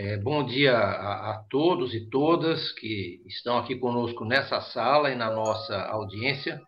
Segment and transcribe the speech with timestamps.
[0.00, 5.16] É, bom dia a, a, todos e todas que estão aqui conosco nessa sala e
[5.16, 6.62] na nossa audiência.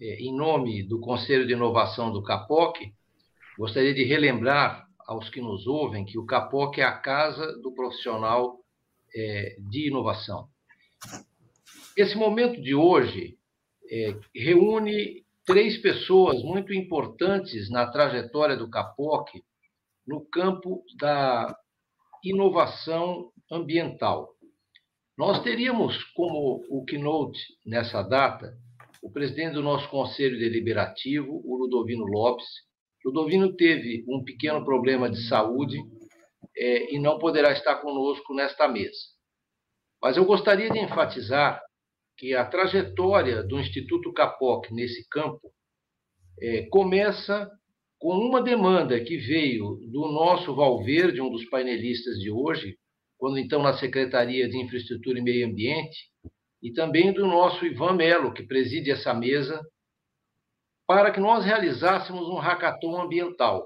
[0.00, 2.94] É, em nome do Conselho de Inovação do CAPOC,
[3.58, 8.60] gostaria de relembrar aos que nos ouvem que o CAPOC é a casa do profissional
[9.12, 10.46] é, de inovação.
[11.96, 13.36] Esse momento de hoje
[13.90, 19.42] é, reúne três pessoas muito importantes na trajetória do CAPOC
[20.06, 21.52] no campo da
[22.24, 24.30] inovação ambiental.
[25.16, 28.56] Nós teríamos como o keynote nessa data
[29.04, 32.46] o presidente do nosso conselho deliberativo, o Ludovino Lopes.
[33.04, 35.78] Ludovino teve um pequeno problema de saúde
[36.56, 38.96] é, e não poderá estar conosco nesta mesa.
[40.02, 41.60] Mas eu gostaria de enfatizar
[42.16, 45.52] que a trajetória do Instituto Capoc nesse campo
[46.40, 47.50] é, começa
[48.04, 52.76] com uma demanda que veio do nosso Valverde, um dos painelistas de hoje,
[53.16, 56.10] quando então na Secretaria de Infraestrutura e Meio Ambiente,
[56.62, 59.58] e também do nosso Ivan Melo, que preside essa mesa,
[60.86, 63.64] para que nós realizássemos um hackathon ambiental.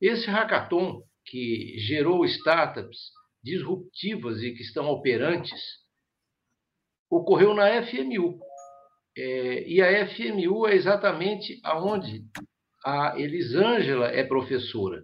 [0.00, 3.10] Esse hackathon, que gerou startups
[3.44, 5.60] disruptivas e que estão operantes,
[7.10, 8.40] ocorreu na FMU.
[9.14, 12.24] É, e a FMU é exatamente aonde
[12.84, 15.02] a Elisângela é professora.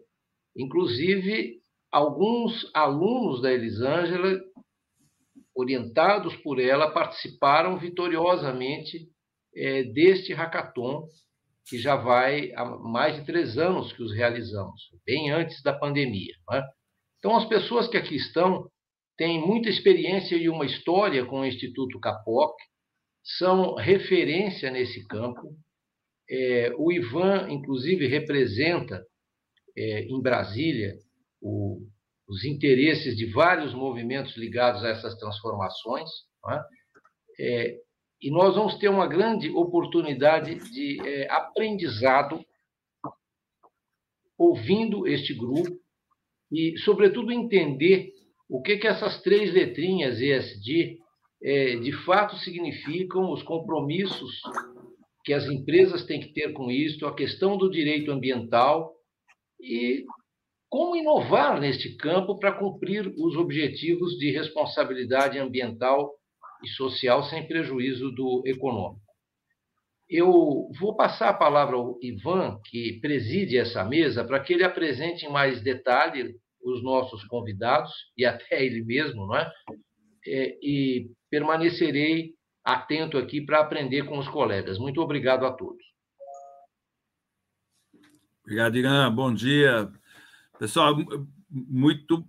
[0.57, 1.61] Inclusive,
[1.93, 4.41] alguns alunos da Elisângela,
[5.55, 9.09] orientados por ela, participaram vitoriosamente
[9.55, 11.07] é, deste hackathon,
[11.69, 16.35] que já vai há mais de três anos que os realizamos, bem antes da pandemia.
[16.53, 16.63] É?
[17.19, 18.71] Então, as pessoas que aqui estão
[19.17, 22.55] têm muita experiência e uma história com o Instituto Capoc,
[23.39, 25.57] são referência nesse campo,
[26.29, 29.05] é, o Ivan, inclusive, representa
[29.77, 30.99] é, em Brasília
[31.41, 31.81] o,
[32.29, 36.09] os interesses de vários movimentos ligados a essas transformações.
[36.49, 36.61] É?
[37.41, 37.77] é?
[38.21, 42.45] e nós vamos ter uma grande oportunidade de é, aprendizado
[44.39, 45.79] ouvindo este grupo
[46.53, 48.13] e, sobretudo, entender
[48.49, 50.99] o que, que essas três letrinhas ESG
[51.43, 54.41] é, de fato significam, os compromissos
[55.27, 58.95] que as empresas têm que ter com isso, a questão do direito ambiental
[59.61, 60.05] e
[60.71, 66.13] como inovar neste campo para cumprir os objetivos de responsabilidade ambiental
[66.63, 69.05] e social sem prejuízo do econômico.
[70.09, 75.27] Eu vou passar a palavra ao Ivan, que preside essa mesa, para que ele apresente
[75.27, 79.51] em mais detalhe os nossos convidados e até ele mesmo, não é?
[80.25, 82.36] é e permanecerei
[82.67, 84.77] atento aqui para aprender com os colegas.
[84.77, 85.87] Muito obrigado a todos.
[88.43, 89.13] Obrigado, Irã.
[89.13, 89.89] Bom dia.
[90.59, 90.95] Pessoal,
[91.49, 92.27] muito,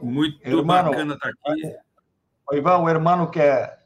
[0.00, 1.76] muito Hermano, bacana estar aqui.
[2.50, 3.78] O Ivan, o irmão quer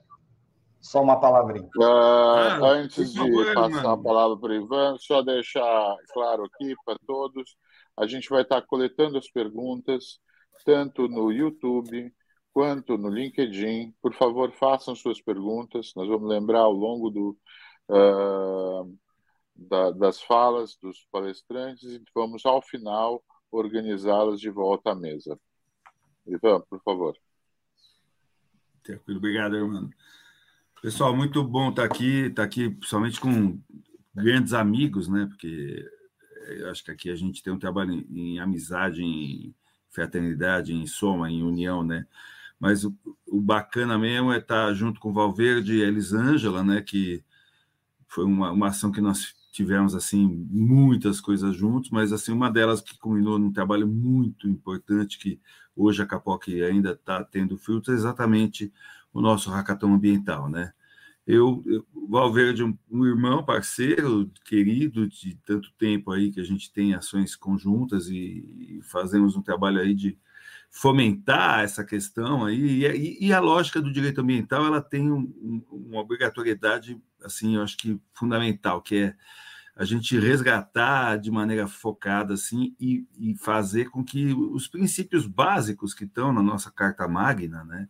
[0.80, 1.68] só uma palavrinha.
[1.76, 3.92] Uh, ah, antes favor, de passar irmão.
[3.92, 7.56] a palavra para o Ivan, só deixar claro aqui para todos,
[7.96, 10.20] a gente vai estar coletando as perguntas,
[10.64, 12.12] tanto no YouTube,
[12.52, 13.94] quanto no LinkedIn.
[14.00, 15.92] Por favor, façam suas perguntas.
[15.96, 17.38] Nós vamos lembrar ao longo do,
[17.88, 18.98] uh,
[19.54, 25.38] da, das falas dos palestrantes e vamos, ao final, organizá-las de volta à mesa.
[26.26, 27.16] Ivan, por favor.
[28.82, 29.90] Tranquilo, obrigado, irmão.
[30.80, 33.60] Pessoal, muito bom estar aqui, estar aqui principalmente com
[34.14, 35.26] grandes amigos, né?
[35.26, 35.88] Porque
[36.58, 39.54] eu acho que aqui a gente tem um trabalho em, em amizade, em
[39.90, 42.06] fraternidade, em soma, em união, né?
[42.62, 42.96] Mas o,
[43.26, 47.24] o, bacana mesmo é estar junto com Valverde e Elisângela, né, que
[48.06, 52.80] foi uma, uma ação que nós tivemos assim muitas coisas juntos, mas assim uma delas
[52.80, 55.40] que culminou num trabalho muito importante que
[55.74, 58.72] hoje a Capoc ainda está tendo frutos é exatamente
[59.12, 60.72] o nosso hackathon ambiental, né?
[61.26, 66.72] Eu, eu Valverde, um, um irmão, parceiro, querido de tanto tempo aí que a gente
[66.72, 70.16] tem ações conjuntas e, e fazemos um trabalho aí de
[70.74, 76.00] fomentar essa questão aí e, e, a lógica do direito ambiental ela tem um, uma
[76.00, 79.14] obrigatoriedade assim eu acho que fundamental que é
[79.76, 85.92] a gente resgatar de maneira focada assim e, e fazer com que os princípios básicos
[85.92, 87.86] que estão na nossa carta magna né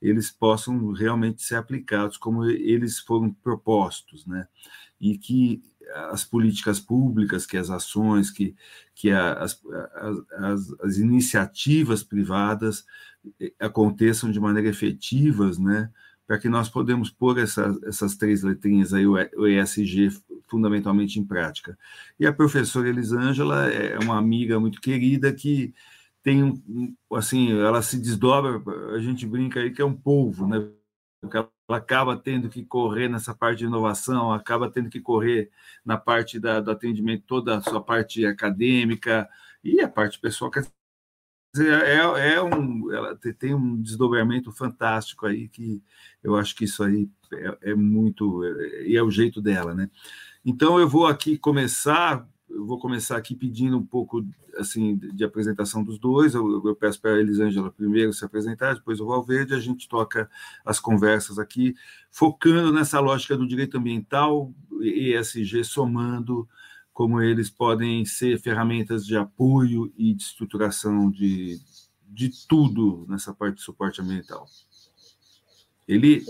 [0.00, 4.46] eles possam realmente ser aplicados como eles foram propostos né
[5.00, 5.60] e que
[6.10, 8.54] as políticas públicas, que as ações, que,
[8.94, 9.60] que as,
[10.36, 12.84] as, as iniciativas privadas
[13.40, 15.90] eh, aconteçam de maneira efetivas, né,
[16.26, 20.10] para que nós podemos pôr essa, essas três letrinhas aí, o ESG,
[20.46, 21.76] fundamentalmente em prática.
[22.18, 25.74] E a professora Elisângela é uma amiga muito querida que
[26.22, 26.62] tem
[27.12, 28.62] assim, ela se desdobra,
[28.94, 30.68] a gente brinca aí que é um polvo, né?
[31.20, 35.50] Porque ela acaba tendo que correr nessa parte de inovação, acaba tendo que correr
[35.84, 39.28] na parte da, do atendimento, toda a sua parte acadêmica
[39.62, 40.50] e a parte pessoal.
[40.50, 40.66] Quer
[41.54, 45.82] dizer, é, é um, ela tem um desdobramento fantástico aí que
[46.22, 48.44] eu acho que isso aí é, é muito
[48.84, 49.90] e é, é o jeito dela, né?
[50.44, 54.24] Então eu vou aqui começar eu vou começar aqui pedindo um pouco
[54.56, 56.34] assim de apresentação dos dois.
[56.34, 60.28] Eu, eu peço para a Elisângela primeiro se apresentar, depois o Valverde, a gente toca
[60.64, 61.74] as conversas aqui,
[62.10, 66.48] focando nessa lógica do direito ambiental ESG, somando
[66.92, 71.58] como eles podem ser ferramentas de apoio e de estruturação de,
[72.06, 74.44] de tudo nessa parte de suporte ambiental.
[75.88, 76.24] Ele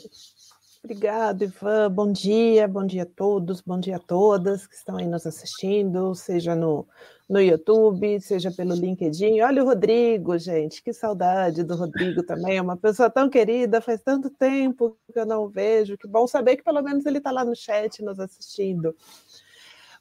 [0.83, 1.91] Obrigado, Ivan.
[1.93, 6.15] Bom dia, bom dia a todos, bom dia a todas que estão aí nos assistindo,
[6.15, 6.89] seja no,
[7.29, 9.43] no YouTube, seja pelo LinkedIn.
[9.43, 14.01] Olha o Rodrigo, gente, que saudade do Rodrigo também, é uma pessoa tão querida, faz
[14.03, 17.45] tanto tempo que eu não vejo, que bom saber que pelo menos ele está lá
[17.45, 18.97] no chat nos assistindo.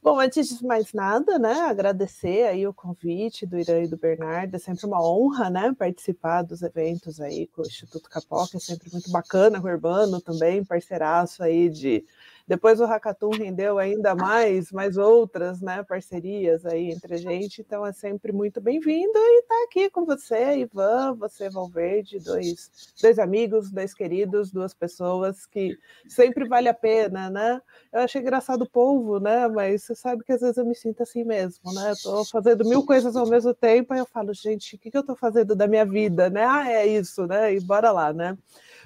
[0.01, 4.55] Bom, antes de mais nada, né, agradecer aí o convite do Irã e do Bernardo,
[4.55, 8.89] é sempre uma honra, né, participar dos eventos aí com o Instituto Capoca, é sempre
[8.93, 12.05] muito bacana, com o Urbano também, parceiraço aí de
[12.49, 17.85] depois o Hackathon rendeu ainda mais, mais outras né, parcerias aí entre a gente, então
[17.85, 23.19] é sempre muito bem-vindo e estar tá aqui com você, Ivan, você, Valverde, dois, dois
[23.19, 27.61] amigos, dois queridos, duas pessoas que sempre vale a pena, né?
[27.93, 29.47] Eu achei engraçado o povo, né?
[29.47, 31.91] Mas você sabe que às vezes eu me sinto assim mesmo, né?
[31.91, 35.01] Estou fazendo mil coisas ao mesmo tempo e eu falo, gente, o que, que eu
[35.01, 36.43] estou fazendo da minha vida, né?
[36.43, 37.53] Ah, é isso, né?
[37.53, 38.35] E bora lá, né?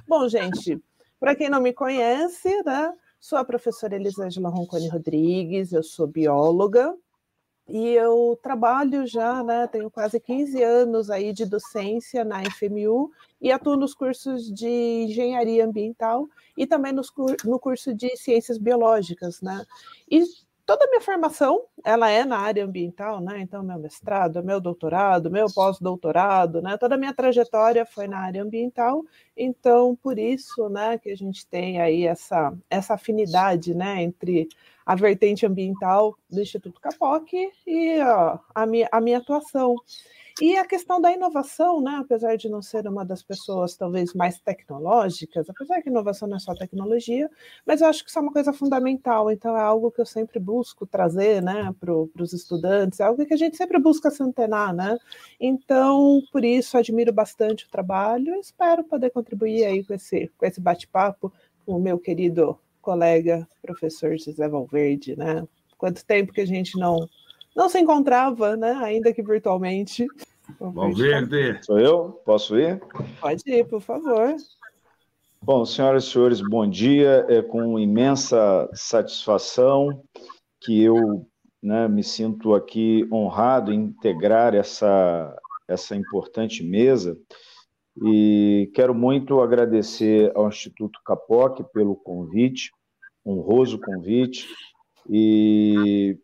[0.05, 0.83] Bom, gente,
[1.17, 2.91] para quem não me conhece, né?
[3.23, 6.93] Sou a professora Elisângela Roncone Rodrigues, eu sou bióloga
[7.65, 13.09] e eu trabalho já, né, tenho quase 15 anos aí de docência na FMU
[13.39, 16.27] e atuo nos cursos de engenharia ambiental
[16.57, 17.13] e também nos,
[17.45, 19.65] no curso de ciências biológicas, né?
[20.11, 20.21] E
[20.65, 23.39] toda a minha formação, ela é na área ambiental, né?
[23.41, 26.77] Então, meu mestrado, meu doutorado, meu pós-doutorado, né?
[26.77, 29.03] Toda a minha trajetória foi na área ambiental.
[29.35, 34.47] Então, por isso, né, que a gente tem aí essa, essa afinidade, né, entre
[34.85, 39.75] a vertente ambiental do Instituto Capoc e ó, a, minha, a minha atuação.
[40.41, 41.99] E a questão da inovação, né?
[42.01, 46.39] apesar de não ser uma das pessoas talvez mais tecnológicas, apesar que inovação não é
[46.39, 47.29] só tecnologia,
[47.65, 50.39] mas eu acho que isso é uma coisa fundamental, então é algo que eu sempre
[50.39, 54.73] busco trazer né, para os estudantes, é algo que a gente sempre busca se antenar,
[54.73, 54.97] né?
[55.39, 60.45] Então, por isso, admiro bastante o trabalho e espero poder contribuir aí com esse, com
[60.45, 61.31] esse bate-papo
[61.65, 65.47] com o meu querido colega, professor José Valverde, né?
[65.77, 67.07] Quanto tempo que a gente não
[67.55, 68.73] não se encontrava, né?
[68.83, 70.07] Ainda que virtualmente.
[70.59, 71.59] Valverde.
[71.63, 72.21] Sou eu?
[72.25, 72.81] Posso ir?
[73.19, 74.35] Pode ir, por favor.
[75.41, 77.25] Bom, senhoras e senhores, bom dia.
[77.29, 80.03] É com imensa satisfação
[80.61, 81.27] que eu
[81.61, 85.35] né, me sinto aqui honrado em integrar essa,
[85.67, 87.17] essa importante mesa
[88.01, 92.71] e quero muito agradecer ao Instituto Capoc pelo convite,
[93.25, 94.47] honroso convite,
[95.09, 96.17] e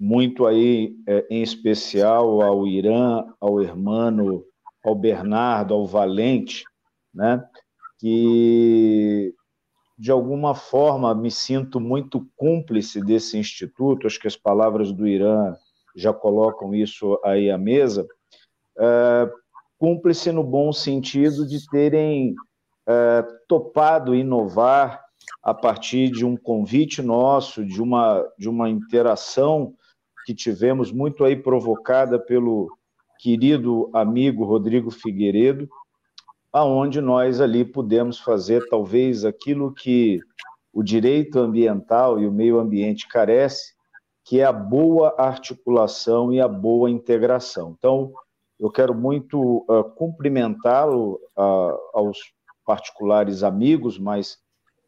[0.00, 4.42] muito aí, é, em especial ao Irã, ao Hermano,
[4.82, 6.64] ao Bernardo, ao Valente,
[7.12, 7.46] né?
[7.98, 9.34] que
[9.98, 15.54] de alguma forma me sinto muito cúmplice desse instituto, acho que as palavras do Irã
[15.94, 18.08] já colocam isso aí à mesa,
[18.78, 19.30] é,
[19.78, 22.34] cúmplice no bom sentido de terem
[22.88, 25.04] é, topado inovar
[25.42, 29.74] a partir de um convite nosso, de uma, de uma interação
[30.30, 32.70] que tivemos, muito aí provocada pelo
[33.18, 35.68] querido amigo Rodrigo Figueiredo,
[36.52, 40.20] aonde nós ali pudemos fazer talvez aquilo que
[40.72, 43.74] o direito ambiental e o meio ambiente carece,
[44.24, 47.74] que é a boa articulação e a boa integração.
[47.76, 48.12] Então,
[48.58, 52.18] eu quero muito uh, cumprimentá-lo uh, aos
[52.64, 54.38] particulares amigos, mas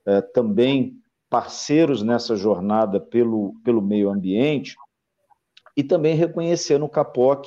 [0.06, 0.94] uh, também
[1.28, 4.76] parceiros nessa jornada pelo, pelo meio ambiente,
[5.76, 7.46] e também reconhecer no Capoc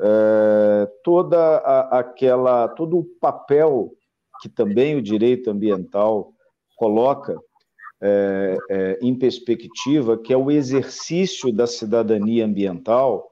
[0.00, 3.92] é, toda a, aquela todo o papel
[4.40, 6.32] que também o direito ambiental
[6.76, 7.38] coloca
[8.02, 13.30] é, é, em perspectiva, que é o exercício da cidadania ambiental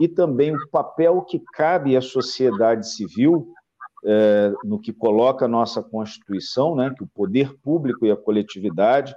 [0.00, 3.52] e também o papel que cabe à sociedade civil
[4.04, 9.14] é, no que coloca a nossa Constituição, né, que o poder público e a coletividade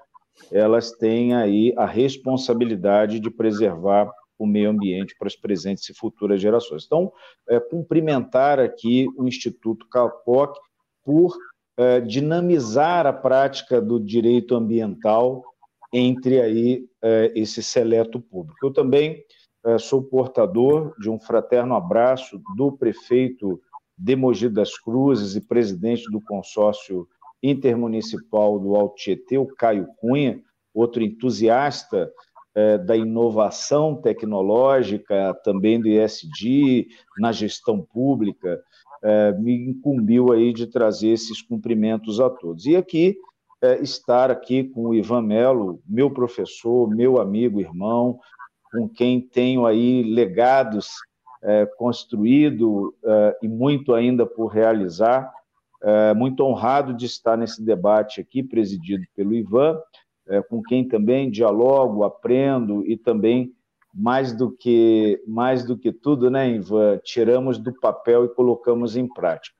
[0.51, 4.11] elas têm aí a responsabilidade de preservar
[4.43, 6.85] o meio ambiente para as presentes e futuras gerações.
[6.85, 7.11] Então,
[7.49, 10.57] é, cumprimentar aqui o Instituto Capoc
[11.03, 11.35] por
[11.77, 15.43] é, dinamizar a prática do direito ambiental
[15.91, 18.65] entre aí é, esse seleto público.
[18.65, 19.23] Eu também
[19.65, 23.61] é, sou portador de um fraterno abraço do prefeito
[23.97, 27.07] de Mogi das Cruzes e presidente do consórcio
[27.41, 30.41] intermunicipal do Alto Tietê, o Caio Cunha,
[30.73, 32.11] outro entusiasta
[32.55, 38.61] é, da inovação tecnológica, também do ESG, na gestão pública,
[39.01, 42.67] é, me incumbiu aí de trazer esses cumprimentos a todos.
[42.67, 43.17] E aqui,
[43.61, 48.19] é, estar aqui com o Ivan Melo, meu professor, meu amigo, irmão,
[48.71, 50.89] com quem tenho aí legados
[51.77, 52.95] construído
[53.41, 55.29] e muito ainda por realizar.
[56.15, 59.77] Muito honrado de estar nesse debate aqui, presidido pelo Ivan,
[60.27, 63.53] é, com quem também dialogo, aprendo e também
[63.93, 69.07] mais do que mais do que tudo, né, Ivan, tiramos do papel e colocamos em
[69.07, 69.55] prática.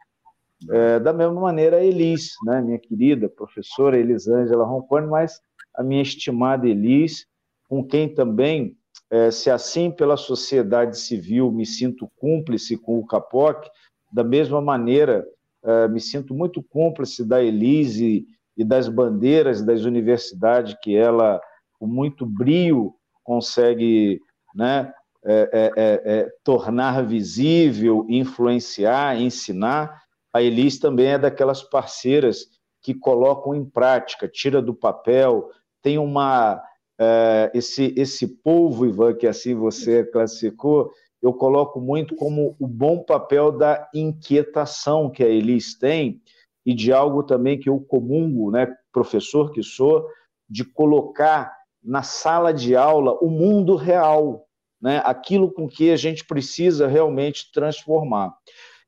[0.70, 5.40] É, da mesma maneira, a Elis, né, minha querida professora Elisângela Roncone, mas
[5.76, 7.28] a minha estimada Elis,
[7.68, 8.76] com quem também,
[9.10, 13.70] é, se assim pela sociedade civil me sinto cúmplice com o CAPOC,
[14.12, 15.26] da mesma maneira
[15.64, 18.26] é, me sinto muito cúmplice da Elis e,
[18.58, 21.42] e das bandeiras das universidades que ela,
[21.80, 22.94] com muito brio,
[23.24, 24.20] consegue
[24.56, 24.94] né,
[25.26, 30.02] é, é, é, é, tornar visível, influenciar, ensinar.
[30.34, 32.46] A Elis também é daquelas parceiras
[32.82, 35.50] que colocam em prática, tira do papel,
[35.82, 36.62] tem uma
[37.00, 40.92] é, esse esse povo, Ivan, que assim você classificou,
[41.22, 46.22] eu coloco muito como o bom papel da inquietação que a Elis tem
[46.66, 50.06] e de algo também que eu comungo, né, professor que sou,
[50.50, 51.52] de colocar
[51.84, 54.48] na sala de aula o mundo real,
[54.82, 55.02] né?
[55.06, 58.34] aquilo com que a gente precisa realmente transformar.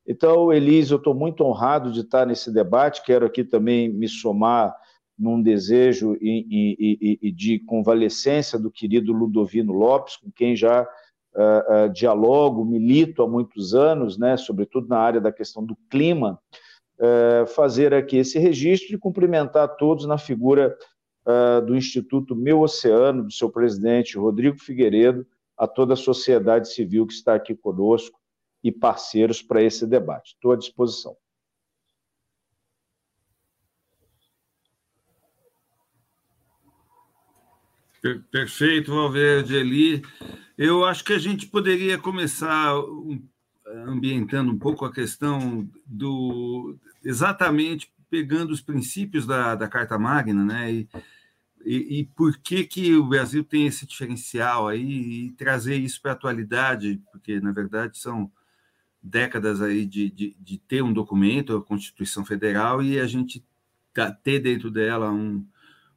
[0.06, 4.74] Então, Elise, eu estou muito honrado de estar nesse debate, quero aqui também me somar
[5.18, 6.46] num desejo e,
[6.78, 13.22] e, e, de convalescência do querido Ludovino Lopes, com quem já uh, uh, dialogo, milito
[13.22, 16.38] há muitos anos, né, sobretudo na área da questão do clima,
[16.98, 20.76] uh, fazer aqui esse registro e cumprimentar todos na figura
[21.26, 25.26] uh, do Instituto Meu Oceano, do seu presidente Rodrigo Figueiredo,
[25.56, 28.18] a toda a sociedade civil que está aqui conosco
[28.62, 30.34] e parceiros para esse debate.
[30.34, 31.16] Estou à disposição.
[38.30, 40.02] Perfeito, Valverde Eli.
[40.56, 42.74] Eu acho que a gente poderia começar
[43.84, 50.72] ambientando um pouco a questão do exatamente pegando os princípios da, da Carta Magna, né?
[50.72, 50.88] E,
[51.64, 56.12] e, e, por que, que o Brasil tem esse diferencial aí e trazer isso para
[56.12, 58.30] a atualidade, porque, na verdade, são
[59.02, 63.44] décadas aí de, de, de, ter um documento, a Constituição Federal, e a gente
[63.92, 65.44] tá, ter dentro dela um,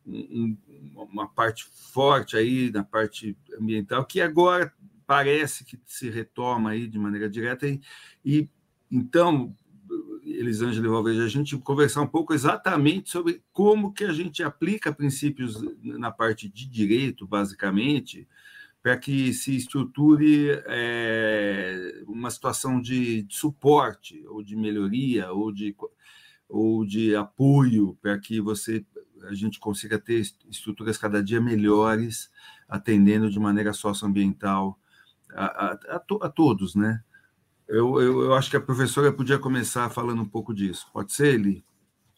[0.06, 0.58] um,
[0.96, 4.74] uma parte forte aí na parte ambiental, que agora
[5.10, 7.82] parece que se retoma aí de maneira direta, e,
[8.24, 8.48] e
[8.92, 9.56] então
[10.24, 14.94] Elisângela e Valverde, a gente conversar um pouco exatamente sobre como que a gente aplica
[14.94, 18.28] princípios na parte de direito, basicamente,
[18.84, 25.76] para que se estruture é, uma situação de, de, suporte, ou de melhoria, ou de,
[26.48, 28.86] ou de apoio, para que você
[29.24, 32.30] a gente consiga ter estruturas cada dia melhores,
[32.68, 34.79] atendendo de maneira socioambiental
[35.34, 37.02] a, a, a, to, a todos, né?
[37.68, 40.88] Eu, eu, eu, acho que a professora podia começar falando um pouco disso.
[40.92, 41.64] Pode ser, Eli?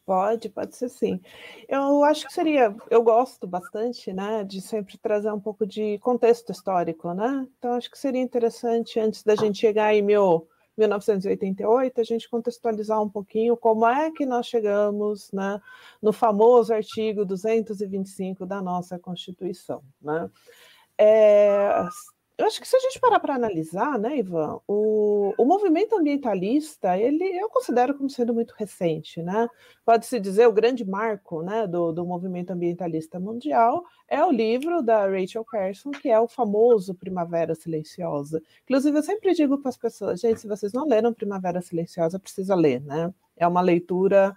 [0.06, 1.20] Pode, pode ser sim.
[1.68, 6.52] Eu acho que seria, eu gosto bastante, né, de sempre trazer um pouco de contexto
[6.52, 7.48] histórico, né?
[7.58, 13.02] Então acho que seria interessante antes da gente chegar em mil, 1988, a gente contextualizar
[13.02, 15.62] um pouquinho como é que nós chegamos, né,
[16.02, 20.30] no famoso artigo 225 da nossa Constituição, né?
[20.98, 21.88] É,
[22.38, 26.98] eu acho que se a gente parar para analisar, né, Ivan, o, o movimento ambientalista,
[26.98, 29.48] ele eu considero como sendo muito recente, né?
[29.86, 35.08] Pode-se dizer o grande marco, né, do, do movimento ambientalista mundial é o livro da
[35.08, 38.42] Rachel Carson, que é o famoso Primavera Silenciosa.
[38.64, 42.56] Inclusive, eu sempre digo para as pessoas, gente, se vocês não leram Primavera Silenciosa, precisa
[42.56, 43.14] ler, né?
[43.38, 44.36] É uma leitura,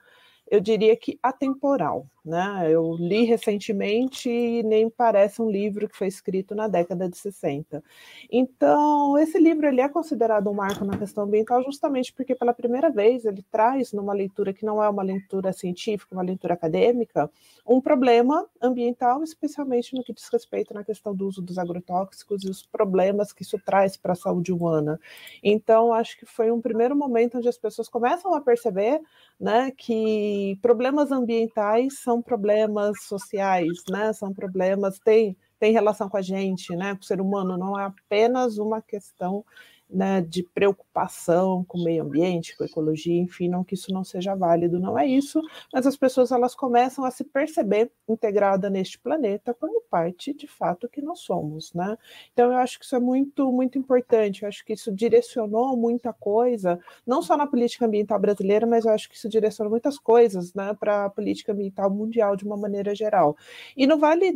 [0.50, 2.68] eu diria que atemporal, né?
[2.70, 7.82] Eu li recentemente e nem parece um livro que foi escrito na década de 60.
[8.30, 12.90] Então, esse livro ele é considerado um marco na questão ambiental justamente porque pela primeira
[12.90, 17.30] vez ele traz numa leitura que não é uma leitura científica, uma leitura acadêmica,
[17.66, 22.48] um problema ambiental, especialmente no que diz respeito na questão do uso dos agrotóxicos e
[22.48, 24.98] os problemas que isso traz para a saúde humana.
[25.42, 29.00] Então, acho que foi um primeiro momento onde as pessoas começam a perceber,
[29.38, 34.12] né, que problemas ambientais são são problemas sociais, né?
[34.12, 36.94] São problemas, tem, tem relação com a gente, né?
[36.94, 39.44] Com o ser humano, não é apenas uma questão
[39.88, 44.02] né, de preocupação com o meio ambiente, com a ecologia, enfim, não que isso não
[44.02, 45.40] seja válido, não é isso,
[45.72, 50.88] mas as pessoas elas começam a se perceber integrada neste planeta como parte de fato
[50.88, 51.96] que nós somos, né?
[52.32, 56.12] Então eu acho que isso é muito muito importante, eu acho que isso direcionou muita
[56.12, 60.52] coisa, não só na política ambiental brasileira, mas eu acho que isso direcionou muitas coisas,
[60.54, 63.36] né, para a política ambiental mundial de uma maneira geral.
[63.76, 64.34] E não vale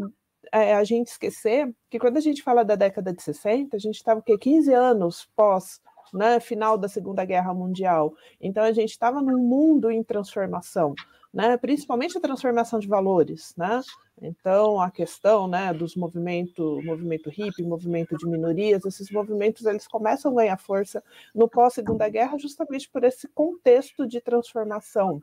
[0.52, 3.96] é, a gente esquecer que quando a gente fala da década de 60, a gente
[3.96, 5.80] estava 15 anos pós
[6.12, 8.14] né, final da Segunda Guerra Mundial.
[8.40, 10.94] Então a gente estava num mundo em transformação,
[11.32, 13.80] né, principalmente a transformação de valores, né?
[14.20, 20.32] Então a questão, né, dos movimentos, movimento hippie, movimento de minorias, esses movimentos eles começam
[20.32, 21.02] a ganhar força
[21.34, 25.20] no pós Segunda Guerra justamente por esse contexto de transformação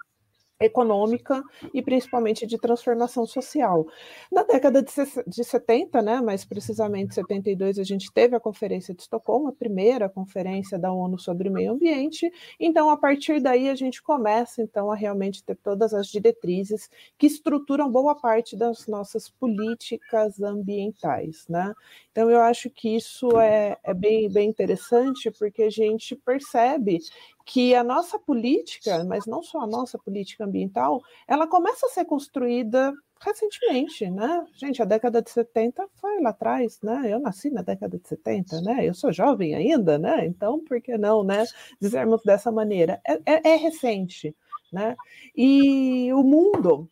[0.60, 1.44] econômica
[1.74, 3.86] e principalmente de transformação social.
[4.32, 9.50] Na década de 70, né, mais precisamente 72, a gente teve a Conferência de Estocolmo,
[9.50, 12.32] a primeira conferência da ONU sobre meio ambiente.
[12.60, 17.28] Então, a partir daí, a gente começa então a realmente ter todas as diretrizes que
[17.28, 21.74] estruturam boa parte das nossas políticas ambientais, né?
[22.12, 27.00] Então, eu acho que isso é, é bem, bem interessante, porque a gente percebe
[27.46, 32.04] que a nossa política, mas não só a nossa política ambiental, ela começa a ser
[32.06, 34.46] construída recentemente, né?
[34.56, 37.04] Gente, a década de 70 foi lá atrás, né?
[37.06, 38.86] Eu nasci na década de 70, né?
[38.86, 40.26] Eu sou jovem ainda, né?
[40.26, 41.46] Então, por que não, né?
[41.80, 43.00] Dizermos dessa maneira.
[43.08, 44.36] É, é, é recente,
[44.74, 44.96] né?
[45.36, 46.90] E o mundo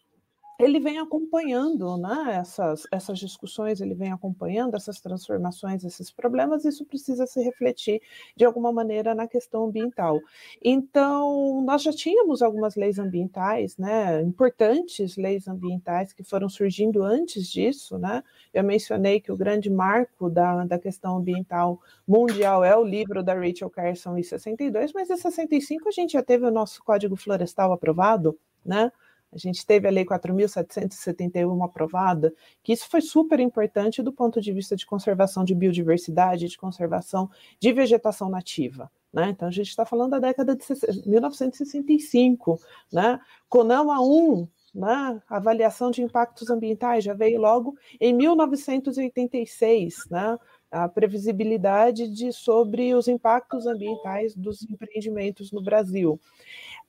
[0.60, 6.86] ele vem acompanhando né, essas, essas discussões, ele vem acompanhando essas transformações, esses problemas, isso
[6.86, 8.02] precisa se refletir
[8.36, 10.20] de alguma maneira na questão ambiental.
[10.64, 17.48] Então, nós já tínhamos algumas leis ambientais, né, importantes leis ambientais que foram surgindo antes
[17.48, 18.24] disso, né?
[18.54, 23.34] Eu mencionei que o grande marco da, da questão ambiental mundial é o livro da
[23.34, 27.72] Rachel Carson em 62, mas em 65 a gente já teve o nosso Código Florestal
[27.72, 28.92] aprovado, né?
[29.34, 34.54] A gente teve a Lei 4.771 aprovada, que isso foi super importante do ponto de
[34.54, 38.91] vista de conservação de biodiversidade, de conservação de vegetação nativa.
[39.12, 39.30] Né?
[39.30, 42.60] Então, a gente está falando da década de 1965.
[42.91, 43.19] Né?
[43.50, 45.22] CONAMA 1, né?
[45.30, 50.08] avaliação de impactos ambientais, já veio logo em 1986.
[50.10, 50.38] Né?
[50.74, 56.20] A previsibilidade de, sobre os impactos ambientais dos empreendimentos no Brasil.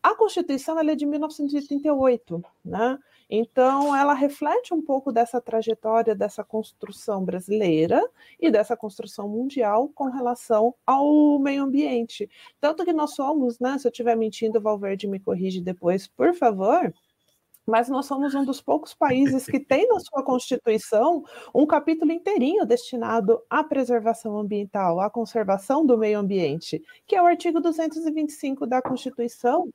[0.03, 2.99] A Constituição é de 1988, né?
[3.29, 8.03] Então, ela reflete um pouco dessa trajetória dessa construção brasileira
[8.41, 12.29] e dessa construção mundial com relação ao meio ambiente.
[12.61, 13.79] Tanto que nós somos, né?
[13.79, 16.93] Se eu estiver mentindo, Valverde me corrige depois, por favor
[17.67, 21.25] mas nós somos um dos poucos países que tem na sua Constituição
[21.55, 27.27] um capítulo inteirinho destinado à preservação ambiental, à conservação do meio ambiente, que é o
[27.27, 29.69] artigo 225 da Constituição,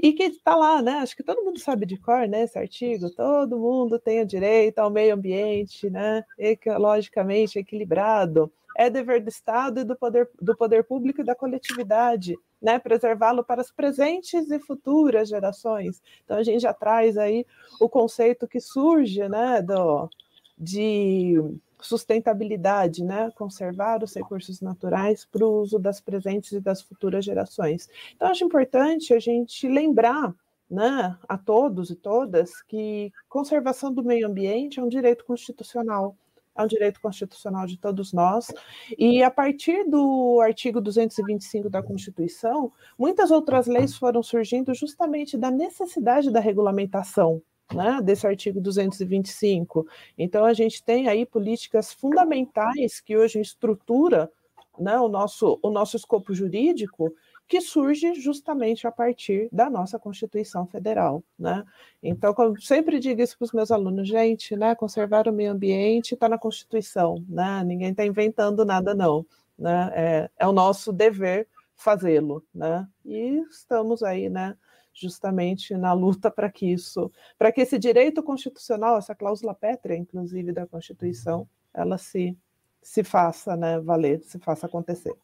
[0.00, 0.98] e que está lá, né?
[0.98, 2.44] Acho que todo mundo sabe de cor, né?
[2.44, 6.24] Esse artigo, todo mundo tem o direito ao meio ambiente, né?
[6.38, 12.36] Ecologicamente equilibrado é dever do Estado e do poder, do poder público e da coletividade,
[12.62, 12.78] né?
[12.78, 16.00] Preservá-lo para as presentes e futuras gerações.
[16.24, 17.44] Então a gente já traz aí
[17.80, 20.08] o conceito que surge, né, do,
[20.56, 21.34] de
[21.80, 23.30] sustentabilidade, né?
[23.34, 27.88] Conservar os recursos naturais para o uso das presentes e das futuras gerações.
[28.14, 30.32] Então acho importante a gente lembrar
[30.70, 36.16] né, a todos e todas que conservação do meio ambiente é um direito constitucional
[36.54, 38.52] é um direito constitucional de todos nós,
[38.98, 45.50] e a partir do artigo 225 da Constituição, muitas outras leis foram surgindo justamente da
[45.50, 49.86] necessidade da regulamentação né, desse artigo 225.
[50.16, 54.30] Então, a gente tem aí políticas fundamentais que hoje estrutura
[54.78, 57.14] né, o, nosso, o nosso escopo jurídico,
[57.48, 61.64] que surge justamente a partir da nossa Constituição Federal, né?
[62.02, 64.74] Então, como sempre digo isso para os meus alunos, gente, né?
[64.74, 67.62] Conservar o meio ambiente está na Constituição, né?
[67.64, 69.26] Ninguém está inventando nada, não.
[69.58, 69.90] Né?
[69.94, 72.88] É, é o nosso dever fazê-lo, né?
[73.04, 74.56] E estamos aí, né?
[74.94, 80.52] justamente na luta para que isso, para que esse direito constitucional, essa cláusula pétrea, inclusive
[80.52, 82.36] da Constituição, ela se
[82.82, 85.14] se faça, né, valer, se faça acontecer.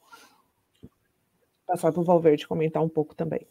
[1.68, 3.46] Passar para o Valverde comentar um pouco também.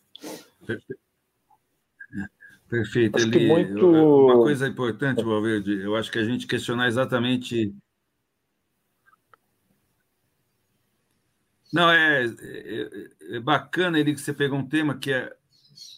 [2.68, 3.20] Perfeito.
[3.20, 3.88] Ele, muito...
[3.88, 7.74] Uma coisa importante, Valverde, eu acho que a gente questionar exatamente.
[11.72, 15.32] Não, é, é, é bacana ele que você pegou um tema que é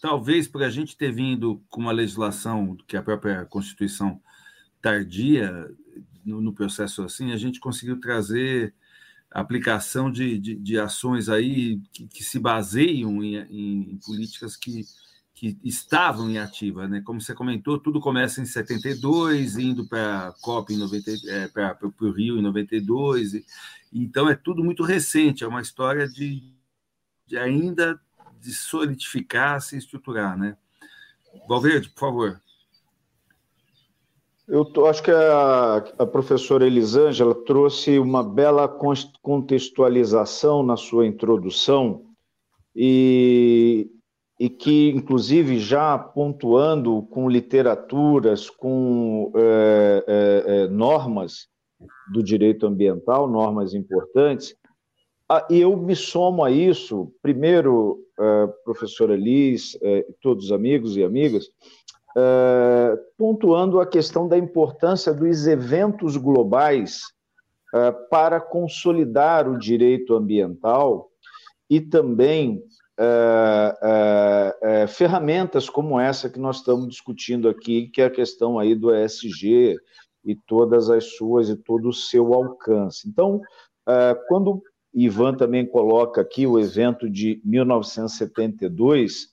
[0.02, 4.20] talvez por a gente ter vindo com uma legislação que a própria Constituição
[4.82, 5.74] tardia
[6.24, 8.74] no, no processo assim, a gente conseguiu trazer
[9.30, 14.84] aplicação de, de, de ações aí que, que se baseiam em, em, políticas que
[15.40, 17.00] que estavam em ativa, né?
[17.00, 21.78] Como você comentou, tudo começa em 72, indo para a COP em 90, é, para
[21.82, 23.46] o Rio em 92, e,
[23.90, 26.42] então é tudo muito recente, é uma história de,
[27.26, 27.98] de ainda
[28.38, 30.58] de solidificar, se estruturar, né?
[31.48, 32.42] Valverde, por favor.
[34.50, 38.68] Eu tô, acho que a, a professora Elisângela trouxe uma bela
[39.22, 42.02] contextualização na sua introdução
[42.74, 43.88] e
[44.40, 51.46] e que, inclusive, já pontuando com literaturas, com é, é, é, normas
[52.10, 54.56] do direito ambiental, normas importantes,
[55.50, 61.04] e eu me somo a isso, primeiro, é, professora Liz, é, todos os amigos e
[61.04, 61.50] amigas,
[62.16, 67.02] é, pontuando a questão da importância dos eventos globais
[68.10, 71.08] para consolidar o direito ambiental
[71.70, 72.60] e também
[72.98, 78.92] é, ferramentas como essa que nós estamos discutindo aqui, que é a questão aí do
[78.92, 79.76] ESG
[80.24, 83.08] e todas as suas e todo o seu alcance.
[83.08, 83.40] Então,
[84.26, 84.60] quando
[84.92, 89.28] Ivan também coloca aqui o evento de 1972,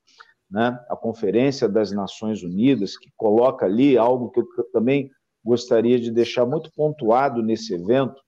[0.49, 5.11] né, a Conferência das Nações Unidas, que coloca ali algo que eu também
[5.43, 8.21] gostaria de deixar muito pontuado nesse evento,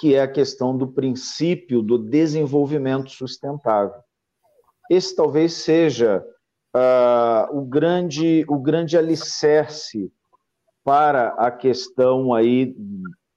[0.00, 4.00] que é a questão do princípio do desenvolvimento sustentável.
[4.90, 6.24] Esse talvez seja
[6.74, 10.12] uh, o, grande, o grande alicerce
[10.82, 12.76] para a questão aí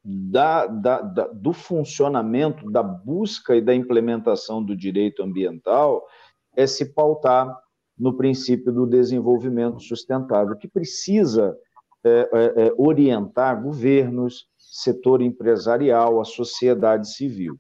[0.04, 6.06] da, da, da, do funcionamento, da busca e da implementação do direito ambiental
[6.58, 7.56] é se pautar
[7.98, 11.56] no princípio do desenvolvimento sustentável, que precisa
[12.04, 17.58] é, é, é orientar governos, setor empresarial, a sociedade civil.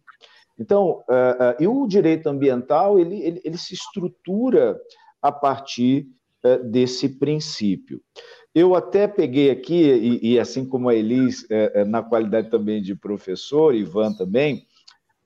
[0.59, 4.79] Então, uh, uh, e o direito ambiental ele, ele, ele se estrutura
[5.21, 6.07] a partir
[6.43, 8.01] uh, desse princípio.
[8.53, 11.45] Eu até peguei aqui, e, e assim como a Elis,
[11.87, 14.65] na qualidade também de professor, Ivan também,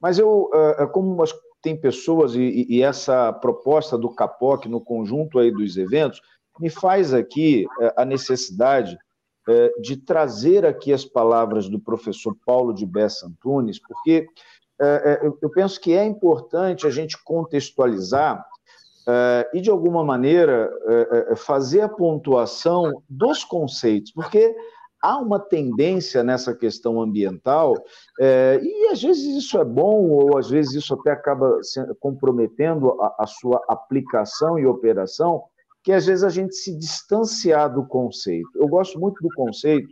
[0.01, 0.49] mas eu,
[0.91, 1.15] como
[1.61, 6.21] tem pessoas, e, e, essa proposta do CAPOC no conjunto aí dos eventos,
[6.59, 8.97] me faz aqui a necessidade
[9.49, 14.27] é, de trazer aqui as palavras do professor Paulo de Bessa Antunes, porque
[14.79, 18.45] é, é, eu penso que é importante a gente contextualizar
[19.51, 20.71] e, de alguma maneira,
[21.35, 24.55] fazer a pontuação dos conceitos, porque
[25.01, 27.73] há uma tendência nessa questão ambiental,
[28.19, 31.59] e às vezes isso é bom, ou às vezes isso até acaba
[31.99, 35.43] comprometendo a, a sua aplicação e operação,
[35.83, 38.49] que às vezes a gente se distanciar do conceito.
[38.55, 39.89] Eu gosto muito do conceito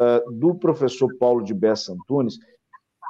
[0.00, 2.38] uh, do professor Paulo de Bessa Antunes.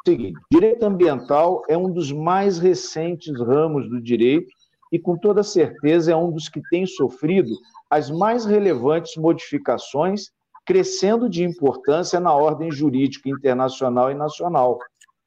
[0.06, 4.48] Seguinte, direito ambiental é um dos mais recentes ramos do direito
[4.92, 7.50] e, com toda certeza, é um dos que tem sofrido
[7.90, 10.30] as mais relevantes modificações,
[10.64, 14.78] crescendo de importância na ordem jurídica internacional e nacional.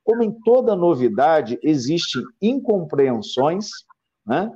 [0.04, 3.70] Como em toda novidade, existem incompreensões
[4.26, 4.52] né?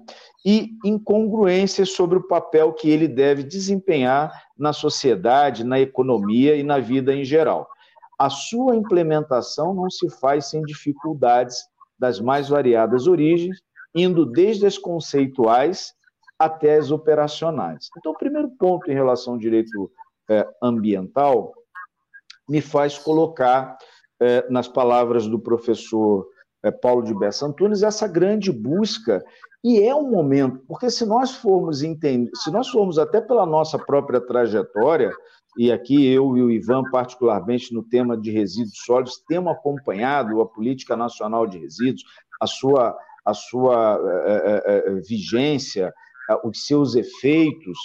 [0.45, 6.79] e incongruências sobre o papel que ele deve desempenhar na sociedade, na economia e na
[6.79, 7.67] vida em geral.
[8.17, 11.57] A sua implementação não se faz sem dificuldades
[11.99, 13.59] das mais variadas origens,
[13.93, 15.93] indo desde as conceituais
[16.37, 17.89] até as operacionais.
[17.97, 19.91] Então, o primeiro ponto em relação ao direito
[20.61, 21.53] ambiental
[22.47, 23.77] me faz colocar,
[24.19, 26.27] é, nas palavras do professor
[26.63, 29.23] é, Paulo de Bessa Antunes, essa grande busca
[29.63, 33.77] e é um momento, porque se nós formos entender, se nós formos até pela nossa
[33.77, 35.11] própria trajetória,
[35.57, 40.45] e aqui eu e o Ivan, particularmente no tema de resíduos sólidos, temos acompanhado a
[40.45, 42.03] política nacional de resíduos,
[42.39, 45.91] a sua, a sua é, é, vigência,
[46.43, 47.77] os seus efeitos.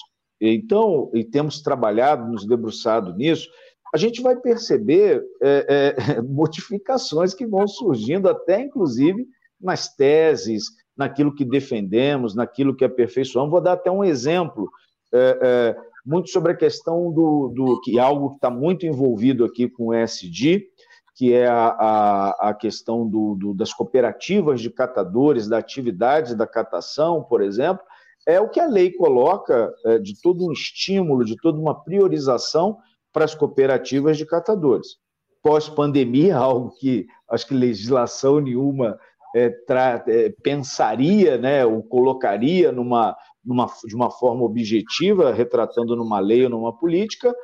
[0.45, 3.49] Então, e temos trabalhado, nos debruçado nisso,
[3.95, 9.25] a gente vai perceber é, é, modificações que vão surgindo, até inclusive
[9.61, 10.65] nas teses,
[10.97, 13.53] naquilo que defendemos, naquilo que aperfeiçoamos.
[13.53, 14.69] Vou dar até um exemplo,
[15.15, 19.45] é, é, muito sobre a questão do, do que é algo que está muito envolvido
[19.45, 20.67] aqui com o ESG,
[21.15, 26.49] que é a, a, a questão do, do, das cooperativas de catadores, da atividade da
[26.49, 27.85] catação, por exemplo,
[28.27, 32.79] é o que a lei coloca é, de todo um estímulo, de toda uma priorização
[33.13, 34.97] para as cooperativas de catadores.
[35.43, 38.99] Pós-pandemia, algo que acho que legislação nenhuma
[39.35, 46.21] é, tra, é, pensaria, né, ou colocaria numa, numa, de uma forma objetiva, retratando numa
[46.21, 47.35] lei ou numa política,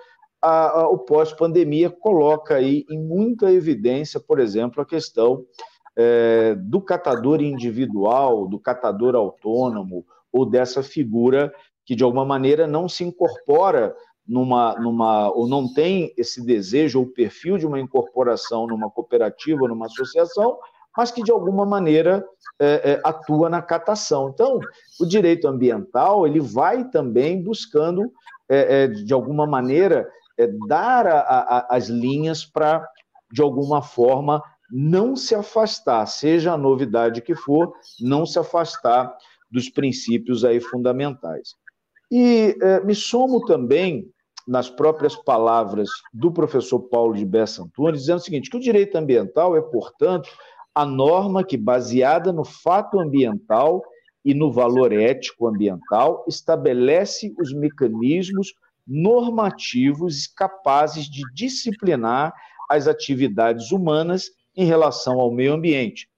[0.40, 5.44] a, a, o pós-pandemia coloca aí em muita evidência, por exemplo, a questão
[5.96, 11.52] é, do catador individual, do catador autônomo, ou dessa figura
[11.84, 13.94] que, de alguma maneira, não se incorpora
[14.26, 19.86] numa, numa ou não tem esse desejo ou perfil de uma incorporação numa cooperativa, numa
[19.86, 20.58] associação,
[20.94, 22.26] mas que de alguma maneira
[22.60, 24.28] é, é, atua na catação.
[24.28, 24.60] Então,
[25.00, 28.12] o direito ambiental ele vai também buscando
[28.48, 32.86] é, é de alguma maneira é, dar a, a, as linhas para
[33.30, 39.16] de alguma forma não se afastar, seja a novidade que for, não se afastar
[39.50, 41.50] dos princípios aí fundamentais.
[42.10, 44.06] E é, me somo também
[44.46, 48.96] nas próprias palavras do professor Paulo de Bessa Antunes, dizendo o seguinte, que o direito
[48.96, 50.30] ambiental é, portanto,
[50.74, 53.82] a norma que, baseada no fato ambiental
[54.24, 58.54] e no valor ético ambiental, estabelece os mecanismos
[58.86, 62.32] normativos capazes de disciplinar
[62.70, 66.08] as atividades humanas em relação ao meio ambiente,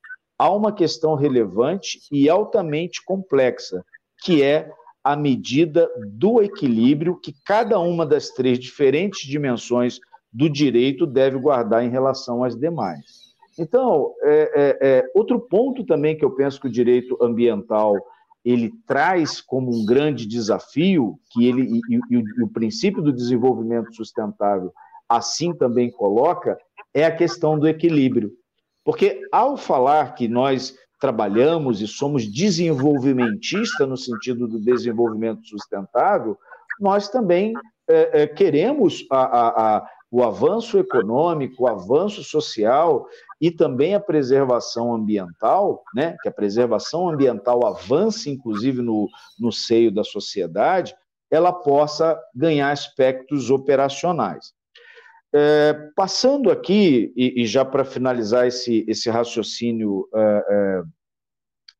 [0.40, 3.84] há uma questão relevante e altamente complexa,
[4.22, 4.70] que é
[5.04, 9.98] a medida do equilíbrio que cada uma das três diferentes dimensões
[10.32, 13.34] do direito deve guardar em relação às demais.
[13.58, 17.94] Então, é, é, é, outro ponto também que eu penso que o direito ambiental
[18.42, 23.94] ele traz como um grande desafio, que ele e, e, e o princípio do desenvolvimento
[23.94, 24.72] sustentável
[25.06, 26.56] assim também coloca,
[26.94, 28.32] é a questão do equilíbrio.
[28.84, 36.36] Porque ao falar que nós trabalhamos e somos desenvolvimentistas no sentido do desenvolvimento sustentável,
[36.78, 37.54] nós também
[37.88, 43.06] é, é, queremos a, a, a, o avanço econômico, o avanço social
[43.40, 46.16] e também a preservação ambiental, né?
[46.22, 50.94] que a preservação ambiental avance, inclusive, no, no seio da sociedade,
[51.30, 54.52] ela possa ganhar aspectos operacionais.
[55.32, 60.82] É, passando aqui, e, e já para finalizar esse, esse raciocínio é, é,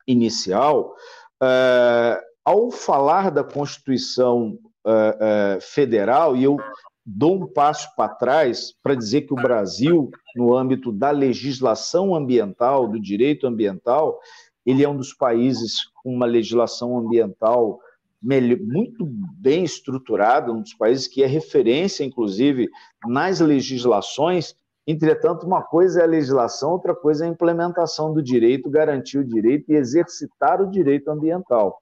[0.07, 0.95] inicial,
[1.43, 6.59] é, ao falar da Constituição é, Federal, e eu
[7.05, 12.87] dou um passo para trás para dizer que o Brasil, no âmbito da legislação ambiental,
[12.87, 14.21] do direito ambiental,
[14.65, 17.81] ele é um dos países com uma legislação ambiental
[18.23, 19.07] muito
[19.39, 22.69] bem estruturado, um dos países que é referência, inclusive,
[23.07, 24.55] nas legislações.
[24.87, 29.25] Entretanto, uma coisa é a legislação, outra coisa é a implementação do direito, garantir o
[29.25, 31.81] direito e exercitar o direito ambiental.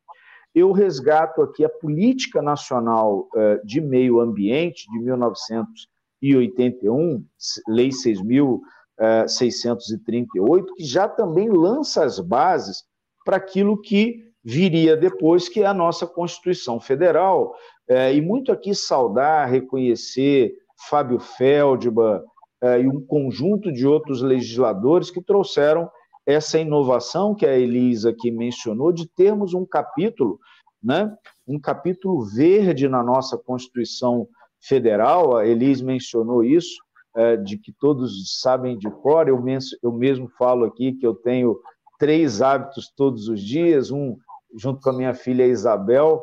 [0.55, 7.25] Eu resgato aqui a Política Nacional eh, de Meio Ambiente de 1981,
[7.69, 12.83] Lei 6.638, que já também lança as bases
[13.25, 17.55] para aquilo que viria depois, que é a nossa Constituição Federal.
[17.87, 20.55] É, e muito aqui saudar, reconhecer
[20.89, 22.23] Fábio Feldman
[22.63, 25.91] é, e um conjunto de outros legisladores que trouxeram
[26.25, 30.41] essa inovação que a Elisa aqui mencionou, de termos um capítulo,
[30.83, 31.15] né,
[31.47, 34.27] um capítulo verde na nossa Constituição
[34.63, 36.83] Federal, a Elise mencionou isso,
[37.15, 39.43] é, de que todos sabem de cor, eu,
[39.83, 41.59] eu mesmo falo aqui que eu tenho
[41.99, 44.17] três hábitos todos os dias, um
[44.55, 46.23] junto com a minha filha Isabel,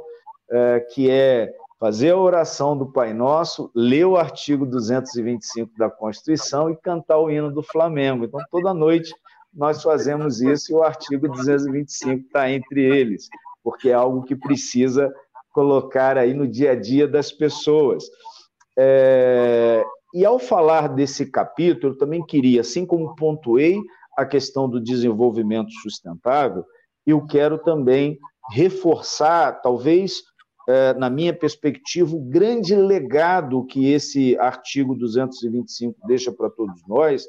[0.49, 6.69] é, que é fazer a oração do Pai Nosso, ler o artigo 225 da Constituição
[6.69, 8.25] e cantar o hino do Flamengo.
[8.25, 9.13] Então, toda noite
[9.53, 13.29] nós fazemos isso e o artigo 225 está entre eles,
[13.63, 15.13] porque é algo que precisa
[15.53, 18.03] colocar aí no dia a dia das pessoas.
[18.77, 19.83] É...
[20.13, 23.79] E ao falar desse capítulo, eu também queria, assim como pontuei
[24.17, 26.65] a questão do desenvolvimento sustentável,
[27.05, 28.17] eu quero também
[28.51, 30.23] reforçar, talvez,
[30.67, 37.25] é, na minha perspectiva, o grande legado que esse artigo 225 deixa para todos nós,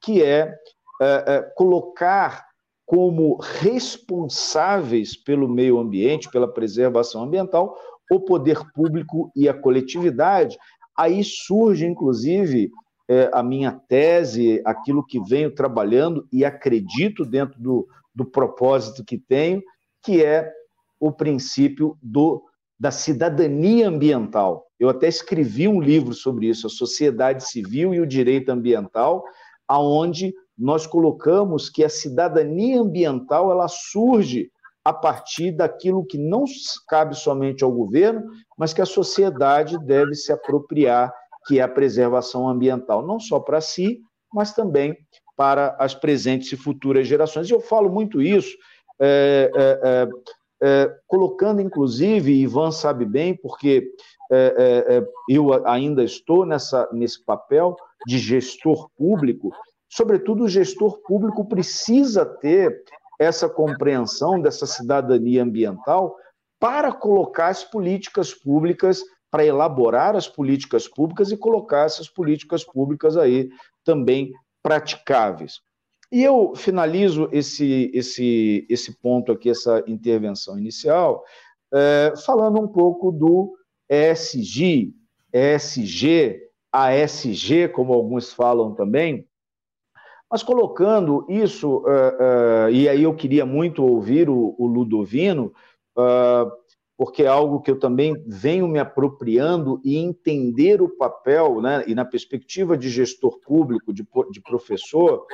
[0.00, 0.54] que é,
[1.00, 2.46] é, é colocar
[2.86, 7.76] como responsáveis pelo meio ambiente, pela preservação ambiental,
[8.10, 10.58] o poder público e a coletividade.
[10.98, 12.70] Aí surge, inclusive,
[13.32, 19.62] a minha tese, aquilo que venho trabalhando e acredito dentro do, do propósito que tenho,
[20.02, 20.50] que é
[20.98, 22.42] o princípio do,
[22.78, 24.66] da cidadania ambiental.
[24.78, 29.22] Eu até escrevi um livro sobre isso, a sociedade civil e o direito ambiental,
[29.68, 34.50] aonde nós colocamos que a cidadania ambiental ela surge
[34.84, 36.44] a partir daquilo que não
[36.88, 38.22] cabe somente ao governo,
[38.58, 41.12] mas que a sociedade deve se apropriar,
[41.46, 44.00] que é a preservação ambiental, não só para si,
[44.32, 44.96] mas também
[45.40, 47.48] para as presentes e futuras gerações.
[47.48, 48.54] E eu falo muito isso,
[49.00, 50.08] é, é, é,
[50.62, 53.90] é colocando, inclusive, Ivan sabe bem, porque
[54.30, 57.74] é, é, eu ainda estou nessa, nesse papel
[58.06, 59.50] de gestor público,
[59.88, 62.84] sobretudo o gestor público precisa ter
[63.18, 66.14] essa compreensão dessa cidadania ambiental
[66.60, 73.16] para colocar as políticas públicas, para elaborar as políticas públicas e colocar essas políticas públicas
[73.16, 73.48] aí
[73.82, 75.60] também praticáveis.
[76.12, 81.24] E eu finalizo esse, esse, esse ponto aqui, essa intervenção inicial,
[81.72, 83.56] é, falando um pouco do
[83.88, 84.92] ESG,
[85.32, 86.40] ESG,
[86.72, 89.26] ASG, como alguns falam também,
[90.30, 95.52] mas colocando isso, uh, uh, e aí eu queria muito ouvir o, o Ludovino,
[95.98, 96.59] uh,
[97.00, 101.94] porque é algo que eu também venho me apropriando e entender o papel, né, e
[101.94, 105.24] na perspectiva de gestor público, de, de professor,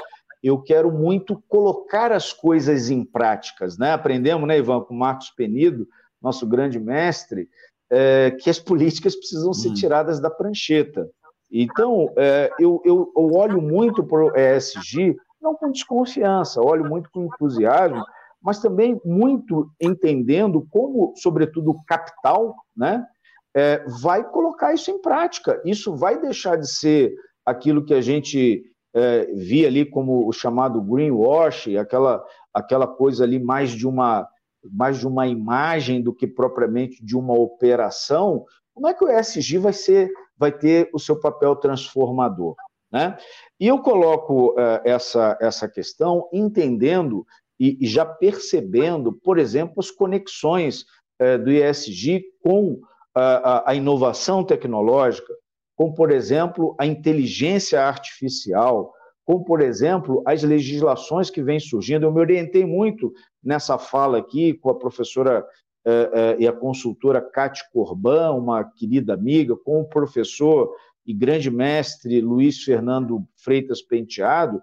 [0.40, 3.76] eu quero muito colocar as coisas em práticas.
[3.76, 3.90] Né?
[3.92, 5.88] Aprendemos, né, Ivan, com Marcos Penido,
[6.22, 7.48] nosso grande mestre,
[7.90, 9.74] é, que as políticas precisam ser hum.
[9.74, 11.11] tiradas da prancheta.
[11.50, 17.11] Então, é, eu, eu, eu, olho muito para o ESG, não com desconfiança, olho muito
[17.11, 18.05] com entusiasmo,
[18.46, 23.04] mas também muito entendendo como, sobretudo, o capital né,
[23.52, 25.61] é, vai colocar isso em prática.
[25.64, 27.12] Isso vai deixar de ser
[27.44, 28.62] aquilo que a gente
[28.94, 34.28] é, via ali como o chamado greenwash, aquela, aquela coisa ali mais de uma
[34.72, 39.59] mais de uma imagem do que propriamente de uma operação, como é que o ESG
[39.59, 42.54] vai ser vai ter o seu papel transformador.
[42.92, 43.16] Né?
[43.59, 47.26] E eu coloco uh, essa, essa questão entendendo
[47.58, 50.84] e, e, já percebendo, por exemplo, as conexões
[51.20, 52.80] uh, do ESG com uh,
[53.14, 55.32] a, a inovação tecnológica,
[55.74, 58.92] com, por exemplo, a inteligência artificial,
[59.24, 62.06] como, por exemplo, as legislações que vêm surgindo.
[62.06, 65.44] Eu me orientei muito nessa fala aqui com a professora
[65.84, 70.72] eh, eh, e a consultora Cátia Corban, uma querida amiga, com o professor
[71.04, 74.60] e grande mestre Luiz Fernando Freitas Penteado,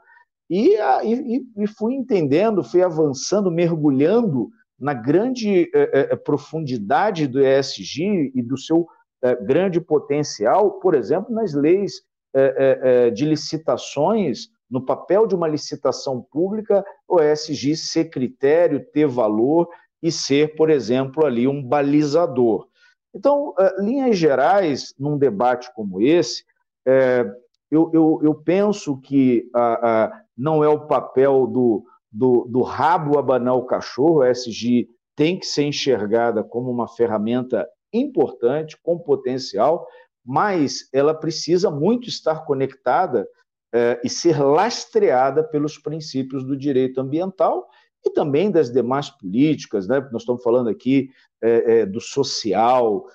[0.49, 8.41] e, e, e fui entendendo, fui avançando, mergulhando na grande eh, profundidade do ESG e
[8.41, 8.85] do seu
[9.43, 12.01] grande potencial, por exemplo, nas leis
[13.13, 19.69] de licitações, no papel de uma licitação pública, o ESG ser critério, ter valor
[20.01, 22.67] e ser, por exemplo, ali um balizador.
[23.15, 26.43] Então, eh, linhas gerais, num debate como esse,
[27.71, 33.17] eu, eu, eu, penso que ah, ah, não é o papel do, do, do rabo
[33.17, 39.87] abanar o cachorro, a SG tem que ser enxergada como uma ferramenta importante, com potencial,
[40.25, 43.27] mas ela precisa muito estar conectada
[43.73, 47.67] eh, e ser lastreada pelos princípios do direito ambiental
[48.03, 49.99] e também das demais políticas, né?
[50.11, 51.09] Nós estamos falando aqui
[51.41, 53.05] é, é, do social,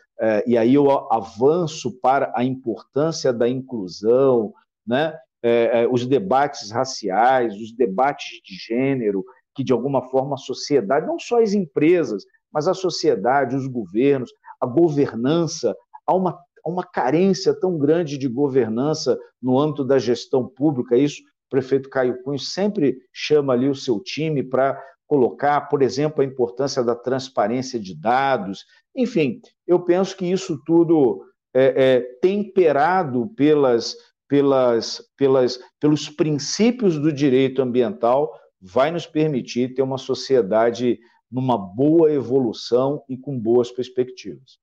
[0.46, 4.52] e aí eu avanço para a importância da inclusão,
[4.85, 5.16] né?
[5.42, 9.24] É, é, os debates raciais, os debates de gênero,
[9.55, 14.31] que de alguma forma a sociedade, não só as empresas, mas a sociedade, os governos,
[14.61, 16.33] a governança, há uma,
[16.64, 21.88] há uma carência tão grande de governança no âmbito da gestão pública, isso o prefeito
[21.88, 26.94] Caio Cunha sempre chama ali o seu time para colocar, por exemplo, a importância da
[26.94, 28.66] transparência de dados.
[28.94, 31.24] Enfim, eu penso que isso tudo
[31.55, 33.96] é, é temperado pelas,
[34.28, 40.98] pelas, pelas, pelos princípios do direito ambiental vai nos permitir ter uma sociedade
[41.30, 44.58] numa boa evolução e com boas perspectivas.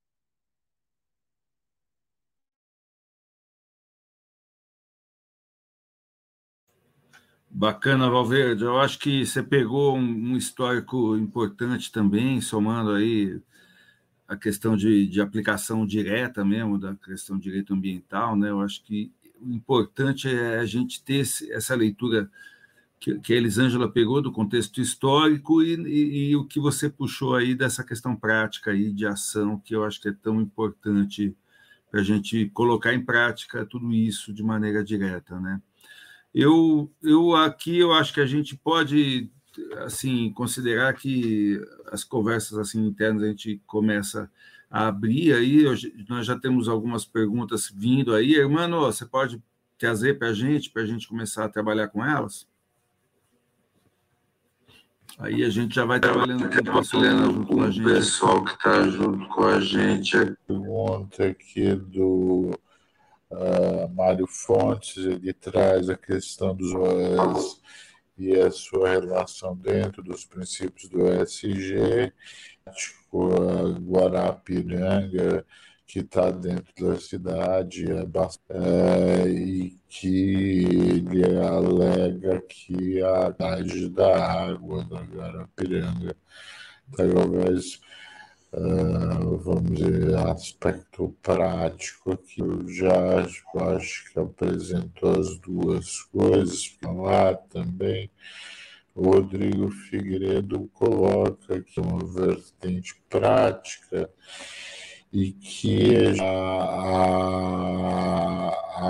[7.48, 8.64] Bacana, Valverde.
[8.64, 13.40] Eu acho que você pegou um, histórico importante também, somando aí
[14.28, 18.50] a questão de, de, aplicação direta mesmo da questão de direito ambiental, né?
[18.50, 21.20] Eu acho que o importante é a gente ter
[21.50, 22.30] essa leitura
[22.98, 27.34] que, que a Elisângela pegou do contexto histórico e, e, e, o que você puxou
[27.34, 31.36] aí dessa questão prática aí de ação, que eu acho que é tão importante
[31.90, 35.60] para a gente colocar em prática tudo isso de maneira direta, né?
[36.34, 39.30] Eu, eu aqui eu acho que a gente pode
[39.78, 41.58] assim considerar que
[41.90, 44.30] as conversas assim internas a gente começa
[44.76, 45.64] a abrir aí.
[46.06, 48.34] Nós já temos algumas perguntas vindo aí.
[48.34, 49.42] Irmão, você pode
[49.78, 52.46] trazer para a gente, para a gente começar a trabalhar com elas?
[55.18, 57.84] Aí a gente já vai trabalhando com o pessoal, junto com a gente.
[57.84, 60.36] pessoal que está junto com a gente.
[60.46, 62.50] Pergunta aqui do
[63.30, 67.62] uh, Mário Fontes, ele traz a questão dos OS
[68.18, 72.12] e a sua relação dentro dos princípios do ESG, a
[73.80, 75.44] Guarapiranga,
[75.86, 78.06] que está dentro da cidade é,
[78.50, 86.16] é, e que ele alega que a idade da água da Guarapiranga
[86.96, 87.80] talvez
[88.52, 97.34] uh, vamos dizer aspecto prático que eu já acho que apresentou as duas coisas lá
[97.34, 98.10] também
[98.96, 104.08] Rodrigo Figueiredo coloca que uma vertente prática
[105.12, 107.36] e que a,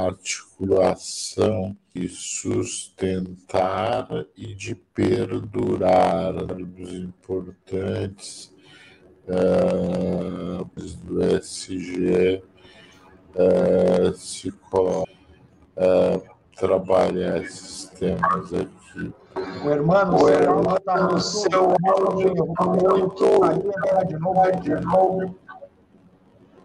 [0.07, 8.53] articulação de sustentar e de perdurar dos importantes
[9.27, 10.65] uh,
[11.05, 12.43] do SG
[13.35, 15.11] uh, se coloca
[15.77, 16.23] uh,
[16.57, 19.13] trabalhar esses temas aqui.
[19.37, 23.24] O irmão, o irmão está no seu áudio muito.
[24.07, 25.37] De novo, de novo.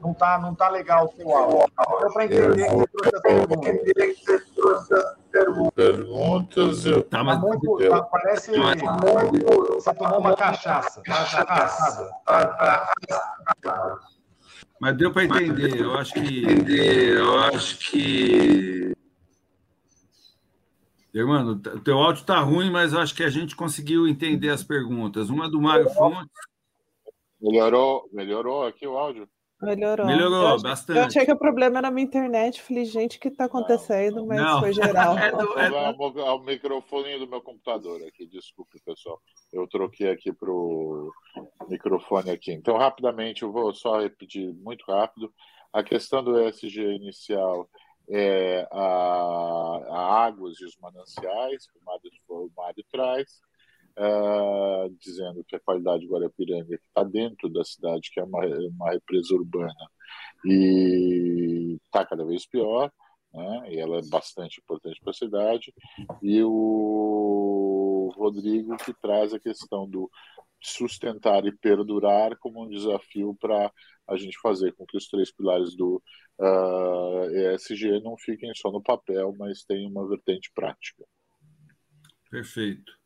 [0.01, 1.65] Não está não tá legal o seu áudio.
[1.99, 5.74] Deu para entender que você trouxe as perguntas.
[5.76, 7.03] Perguntas, eu...
[7.03, 7.39] Tá, mas...
[7.39, 9.74] Tá muito, tá, parece muito...
[9.74, 11.01] Você tomou uma cachaça.
[11.01, 12.09] Cachaça.
[14.80, 15.82] Mas deu para entender.
[15.82, 16.45] Eu acho que...
[16.67, 18.95] Eu acho que...
[21.14, 25.30] Irmão, o teu áudio está ruim, mas acho que a gente conseguiu entender as perguntas.
[25.30, 26.32] Uma do Mário Fontes.
[27.41, 29.28] Melhorou, melhorou aqui o áudio?
[29.62, 30.07] Melhorou.
[30.07, 30.97] Melhorou eu bastante.
[30.97, 32.62] Eu achei que o problema era a minha internet.
[32.62, 34.26] Falei, gente, o que está acontecendo?
[34.26, 34.59] Mas não.
[34.59, 35.16] foi geral.
[35.20, 36.20] é, do, é, do...
[36.20, 38.26] é, o microfone do meu computador aqui.
[38.26, 39.22] Desculpe, pessoal.
[39.53, 41.12] Eu troquei aqui para o
[41.70, 42.51] microfone aqui.
[42.51, 45.32] Então, rapidamente, eu vou só repetir muito rápido.
[45.72, 47.70] A questão do ESG inicial
[48.12, 53.41] é a, a águas e os mananciais, que o Mário, o Mário traz.
[53.97, 58.91] Uh, dizendo que a qualidade de Guarapiranga está dentro da cidade, que é uma, uma
[58.91, 59.74] represa urbana,
[60.45, 62.89] e está cada vez pior,
[63.34, 63.74] né?
[63.74, 65.74] e ela é bastante importante para a cidade,
[66.22, 70.09] e o Rodrigo que traz a questão do
[70.62, 73.72] sustentar e perdurar como um desafio para
[74.07, 76.01] a gente fazer com que os três pilares do
[76.39, 81.03] uh, ah, ESG não fiquem só no papel, mas tenham uma vertente prática.
[82.30, 82.99] Perfeito.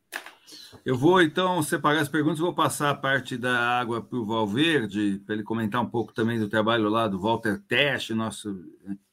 [0.84, 5.20] Eu vou então separar as perguntas, vou passar a parte da água para o Valverde,
[5.26, 8.64] para ele comentar um pouco também do trabalho lá do Walter Teste, nosso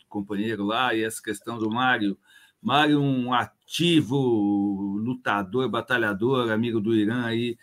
[0.08, 2.18] companheiro lá, e essa questão do Mário.
[2.62, 4.16] Mário, um ativo
[5.04, 7.58] lutador, batalhador, amigo do Irã aí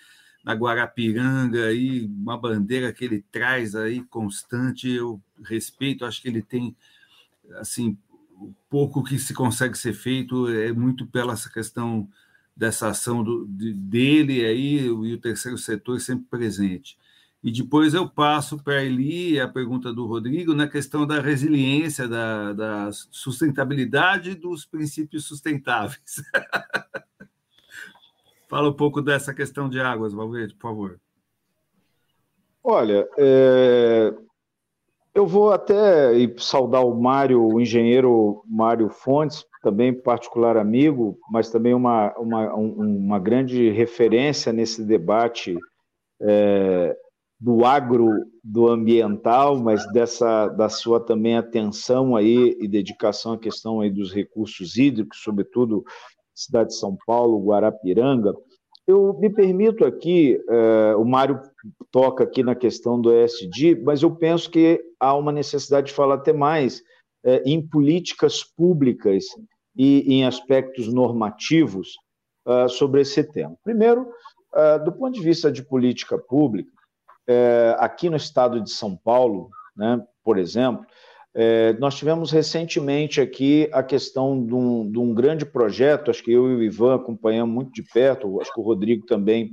[0.44, 6.42] na Guarapiranga, aí, uma bandeira que ele traz aí constante, eu respeito, acho que ele
[6.42, 6.74] tem,
[7.56, 7.96] assim,
[8.68, 12.08] pouco que se consegue ser feito é muito pela essa questão
[12.56, 16.98] dessa ação do, de, dele aí e o terceiro setor sempre presente.
[17.42, 22.52] E depois eu passo para Eli a pergunta do Rodrigo na questão da resiliência, da,
[22.52, 26.22] da sustentabilidade dos princípios sustentáveis.
[28.50, 31.00] Fala um pouco dessa questão de águas, Valverde, por favor.
[32.64, 34.12] Olha, é,
[35.14, 41.74] eu vou até saudar o Mário, o engenheiro Mário Fontes, também particular amigo, mas também
[41.74, 45.56] uma, uma, uma grande referência nesse debate
[46.20, 46.96] é,
[47.38, 48.10] do agro,
[48.42, 54.12] do ambiental, mas dessa da sua também atenção aí e dedicação à questão aí dos
[54.12, 55.84] recursos hídricos, sobretudo
[56.40, 58.34] cidade de São Paulo, Guarapiranga.
[58.86, 61.40] Eu me permito aqui, uh, o Mário
[61.90, 66.16] toca aqui na questão do ESG, mas eu penso que há uma necessidade de falar
[66.16, 66.80] até mais
[67.24, 69.24] uh, em políticas públicas
[69.76, 71.96] e em aspectos normativos
[72.46, 73.54] uh, sobre esse tema.
[73.62, 74.08] Primeiro,
[74.84, 76.72] do ponto de vista de política pública,
[77.78, 80.84] aqui no estado de São Paulo, né, por exemplo,
[81.34, 86.32] é, nós tivemos recentemente aqui a questão de um, de um, grande projeto, acho que
[86.32, 89.52] eu e o Ivan acompanhamos muito de perto, acho que o Rodrigo também,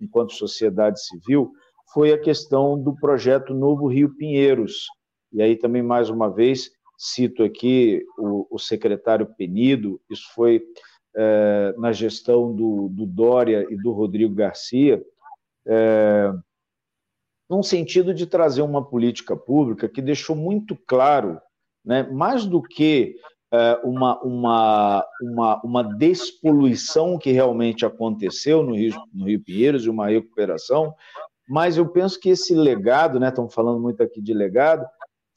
[0.00, 1.52] enquanto sociedade civil,
[1.92, 4.86] foi a questão do projeto Novo Rio Pinheiros.
[5.32, 10.62] E aí também, mais uma vez, cito aqui o, o secretário Penido, isso foi
[11.14, 15.02] é, na gestão do, do, Dória e do Rodrigo Garcia,
[15.66, 16.32] é,
[17.48, 21.40] num sentido de trazer uma política pública que deixou muito claro,
[21.84, 23.16] né, mais do que
[23.52, 29.90] é, uma, uma, uma, uma despoluição que realmente aconteceu no Rio, no Rio Pinheiros e
[29.90, 30.94] uma recuperação,
[31.48, 34.86] mas eu penso que esse legado, né, estamos falando muito aqui de legado,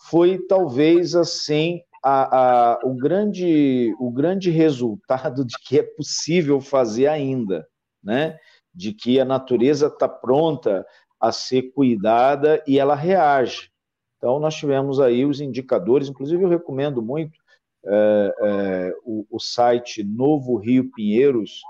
[0.09, 7.07] foi talvez assim a, a, o, grande, o grande resultado de que é possível fazer
[7.07, 7.65] ainda,
[8.03, 8.37] né?
[8.73, 10.85] de que a natureza está pronta
[11.21, 13.69] a ser cuidada e ela reage.
[14.17, 17.39] Então, nós tivemos aí os indicadores, inclusive eu recomendo muito
[17.85, 21.61] é, é, o, o, site Novo Rio Pinheiros,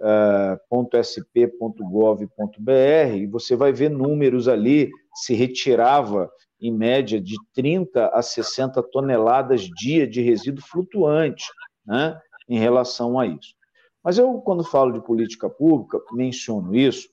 [0.00, 0.58] é,
[1.02, 2.26] .sp.gov.br,
[3.16, 6.30] e você vai ver números ali, se retirava
[6.60, 11.44] em média de 30 a 60 toneladas dia de resíduo flutuante,
[11.84, 13.54] né, em relação a isso.
[14.02, 17.08] Mas eu, quando falo de política pública, menciono isso,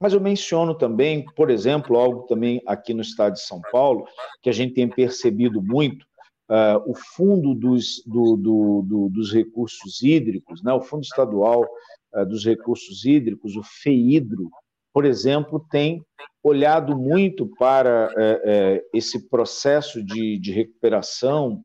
[0.00, 4.06] mas eu menciono também, por exemplo, algo também aqui no estado de São Paulo,
[4.42, 6.04] que a gente tem percebido muito,
[6.50, 11.66] uh, o Fundo dos, do, do, do, dos Recursos Hídricos, né, o Fundo Estadual
[12.14, 14.50] uh, dos Recursos Hídricos, o FEIDRO,
[14.92, 16.02] por exemplo, tem
[16.42, 21.62] olhado muito para é, é, esse processo de, de recuperação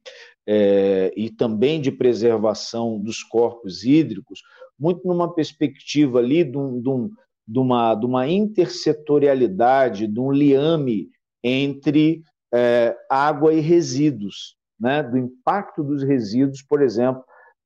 [0.47, 4.41] é, e também de preservação dos corpos hídricos,
[4.77, 7.09] muito numa perspectiva ali de, um,
[7.47, 11.09] de, uma, de uma intersetorialidade, de um liame
[11.43, 12.23] entre
[12.53, 15.03] é, água e resíduos, né?
[15.03, 17.23] do impacto dos resíduos, por exemplo,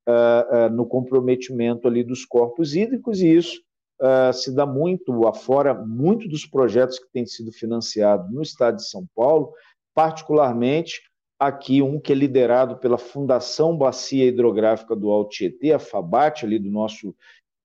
[0.08, 3.60] é, é, no comprometimento ali dos corpos hídricos, e isso
[4.00, 8.88] uh, se dá muito afora, muito dos projetos que têm sido financiados no estado de
[8.88, 9.52] São Paulo,
[9.94, 11.02] particularmente
[11.38, 16.58] aqui um que é liderado pela Fundação Bacia Hidrográfica do Alto Tietê, a FABAT, ali
[16.58, 17.14] do nosso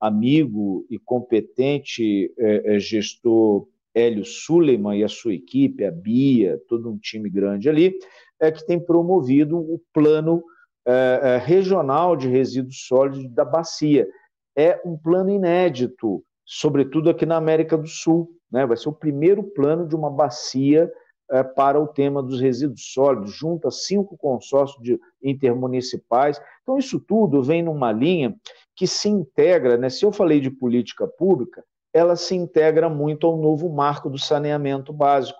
[0.07, 6.89] amigo e competente é, é, gestor Hélio Suleiman e a sua equipe, a Bia, todo
[6.89, 7.97] um time grande ali,
[8.39, 10.43] é que tem promovido o plano
[10.85, 14.07] é, é regional de resíduos sólidos da bacia,
[14.55, 18.29] é um plano inédito, sobretudo aqui na América do Sul.
[18.51, 18.65] Né?
[18.65, 20.91] Vai ser o primeiro plano de uma bacia
[21.31, 26.39] é, para o tema dos resíduos sólidos, junto a cinco consórcios de intermunicipais.
[26.61, 28.35] Então, isso tudo vem numa linha
[28.75, 29.89] que se integra, né?
[29.89, 31.63] se eu falei de política pública,
[31.93, 35.39] ela se integra muito ao novo marco do saneamento básico.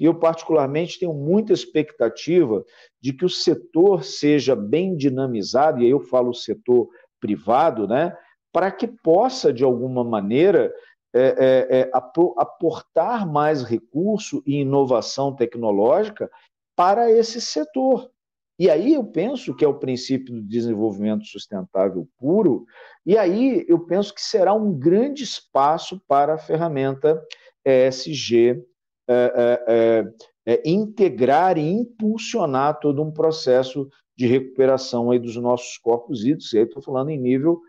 [0.00, 2.64] E eu, particularmente, tenho muita expectativa
[3.00, 6.88] de que o setor seja bem dinamizado, e aí eu falo o setor
[7.20, 8.16] privado, né?
[8.52, 10.72] para que possa, de alguma maneira,
[11.14, 16.30] é, é, é, aportar mais recurso e inovação tecnológica
[16.74, 18.10] para esse setor.
[18.58, 22.64] E aí eu penso que é o princípio do desenvolvimento sustentável puro,
[23.04, 27.20] e aí eu penso que será um grande espaço para a ferramenta
[27.64, 28.64] ESG
[29.08, 30.12] é, é,
[30.46, 36.58] é, integrar e impulsionar todo um processo de recuperação aí dos nossos corpos hídricos, e
[36.58, 37.60] aí estou falando em nível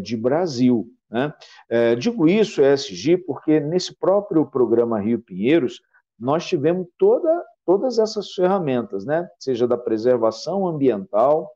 [0.00, 0.88] de Brasil.
[1.12, 1.32] Né?
[1.68, 5.82] Eh, digo isso, ESG, porque nesse próprio programa Rio Pinheiros,
[6.18, 9.28] nós tivemos toda, todas essas ferramentas, né?
[9.38, 11.52] seja da preservação ambiental,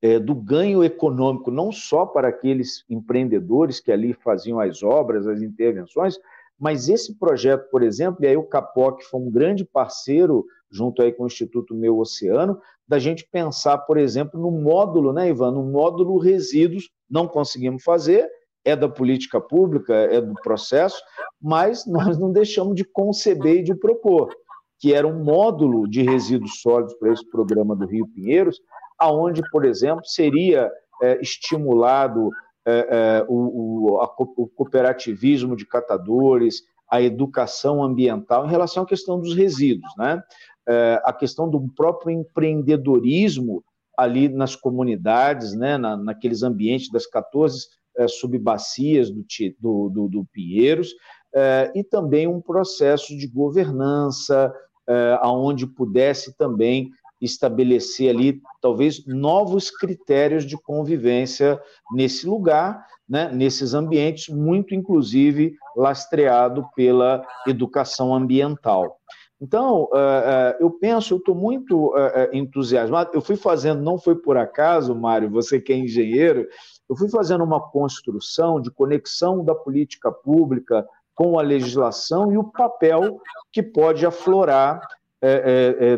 [0.00, 5.42] é, do ganho econômico, não só para aqueles empreendedores que ali faziam as obras, as
[5.42, 6.18] intervenções,
[6.58, 11.12] mas esse projeto, por exemplo, e aí o Capoc foi um grande parceiro junto aí
[11.12, 15.64] com o Instituto Meu Oceano, da gente pensar, por exemplo, no módulo, né, Ivan, no
[15.64, 18.26] módulo resíduos, não conseguimos fazer,
[18.64, 21.00] é da política pública, é do processo,
[21.40, 24.34] mas nós não deixamos de conceber e de propor,
[24.78, 28.60] que era um módulo de resíduos sólidos para esse programa do Rio Pinheiros,
[28.98, 30.70] aonde, por exemplo, seria
[31.02, 32.30] é, estimulado
[32.64, 34.04] é, é, o, o, a,
[34.36, 40.22] o cooperativismo de catadores, a educação ambiental em relação à questão dos resíduos, né?
[40.68, 43.64] É, a questão do próprio empreendedorismo
[43.96, 45.76] ali nas comunidades, né?
[45.76, 47.66] Na, naqueles ambientes das 14
[47.96, 49.24] é, subbacias do,
[49.58, 50.94] do, do, do Pinheiros,
[51.34, 54.52] é, e também um processo de governança,
[54.88, 56.90] é, aonde pudesse também
[57.20, 61.60] estabelecer ali talvez novos critérios de convivência
[61.92, 68.98] nesse lugar, né, nesses ambientes, muito inclusive lastreado pela educação ambiental.
[69.42, 73.10] Então, uh, uh, eu penso, eu estou muito uh, entusiasmado.
[73.12, 76.46] Eu fui fazendo, não foi por acaso, Mário, você que é engenheiro,
[76.88, 82.44] eu fui fazendo uma construção de conexão da política pública com a legislação e o
[82.44, 83.20] papel
[83.50, 84.80] que pode aflorar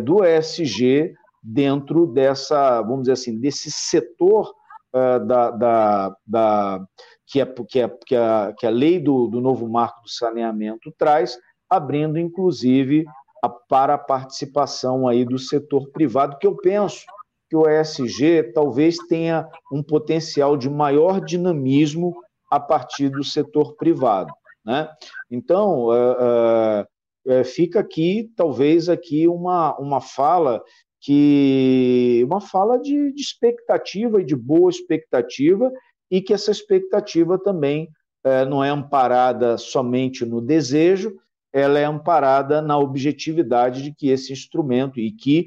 [0.03, 4.53] do ESG dentro dessa, vamos dizer assim, desse setor
[4.93, 6.87] da, da, da,
[7.27, 10.93] que, é, que, é, que, a, que a lei do, do novo marco do saneamento
[10.99, 11.39] traz,
[11.71, 13.07] abrindo, inclusive,
[13.49, 17.05] para a participação aí do setor privado, que eu penso
[17.49, 22.15] que o ESG talvez tenha um potencial de maior dinamismo
[22.51, 24.33] a partir do setor privado.
[24.65, 24.89] Né?
[25.31, 26.83] Então, uh,
[27.27, 30.63] uh, fica aqui, talvez, aqui uma, uma fala
[31.01, 35.71] que uma fala de, de, expectativa e de boa expectativa,
[36.11, 37.89] e que essa expectativa também
[38.25, 41.15] uh, não é amparada somente no desejo,
[41.55, 45.47] ela é amparada na objetividade de que esse instrumento, e que,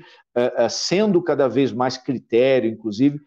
[0.69, 3.19] sendo cada vez mais critério, inclusive,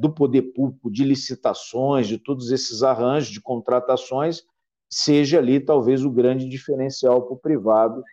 [0.00, 4.42] do poder público, de licitações, de todos esses arranjos de contratações,
[4.88, 8.04] seja ali talvez o grande diferencial para o privado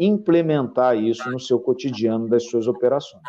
[0.00, 3.22] implementar isso no seu cotidiano das suas operações.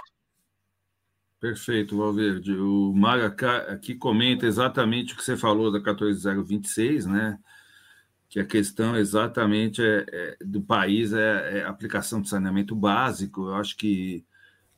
[1.42, 2.54] Perfeito, Valverde.
[2.54, 7.38] O Mário aqui comenta exatamente o que você falou da 14026, né?
[8.30, 13.48] Que a questão exatamente é, é do país é, é aplicação de saneamento básico.
[13.48, 14.24] Eu acho que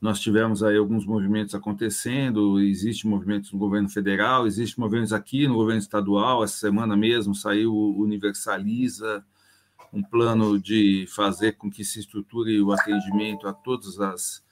[0.02, 5.54] nós tivemos aí alguns movimentos acontecendo, existe movimentos no governo federal, existe movimentos aqui no
[5.54, 9.24] governo estadual, essa semana mesmo saiu o Universaliza,
[9.92, 14.42] um plano de fazer com que se estruture o atendimento a todos as,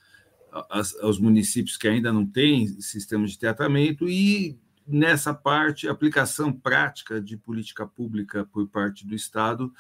[0.70, 4.56] as, os municípios que ainda não têm sistemas de tratamento e
[4.86, 9.72] nessa parte, aplicação prática de política pública por parte do Estado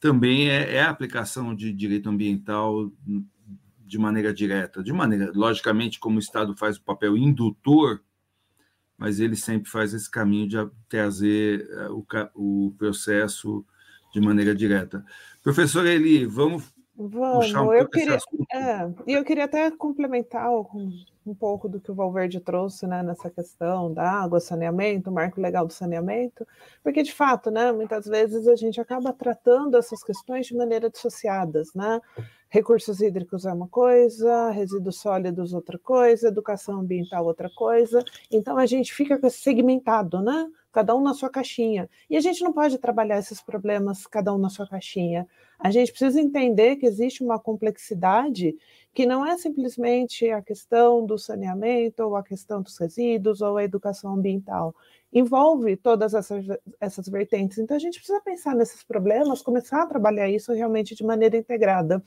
[0.00, 2.90] também é, é a aplicação de direito ambiental
[3.88, 8.02] de maneira direta, de maneira, logicamente, como o Estado faz o papel indutor,
[8.96, 10.56] mas ele sempre faz esse caminho de
[10.88, 12.04] trazer eh, o,
[12.34, 13.64] o processo
[14.12, 15.04] de maneira direta.
[15.42, 18.18] Professor Eli, vamos, vamos puxar um eu queria,
[18.52, 20.50] é, eu queria até complementar
[21.30, 25.66] um pouco do que o Valverde trouxe né, nessa questão da água, saneamento, marco legal
[25.66, 26.46] do saneamento,
[26.82, 31.74] porque de fato, né, muitas vezes a gente acaba tratando essas questões de maneira dissociadas,
[31.74, 32.00] né?
[32.50, 38.02] Recursos hídricos é uma coisa, resíduos sólidos outra coisa, educação ambiental outra coisa.
[38.30, 40.48] Então a gente fica segmentado, né?
[40.72, 41.90] Cada um na sua caixinha.
[42.08, 45.28] E a gente não pode trabalhar esses problemas cada um na sua caixinha.
[45.58, 48.56] A gente precisa entender que existe uma complexidade
[48.94, 53.64] que não é simplesmente a questão do saneamento, ou a questão dos resíduos, ou a
[53.64, 54.74] educação ambiental.
[55.12, 56.44] Envolve todas essas,
[56.80, 57.58] essas vertentes.
[57.58, 62.02] Então, a gente precisa pensar nesses problemas, começar a trabalhar isso realmente de maneira integrada.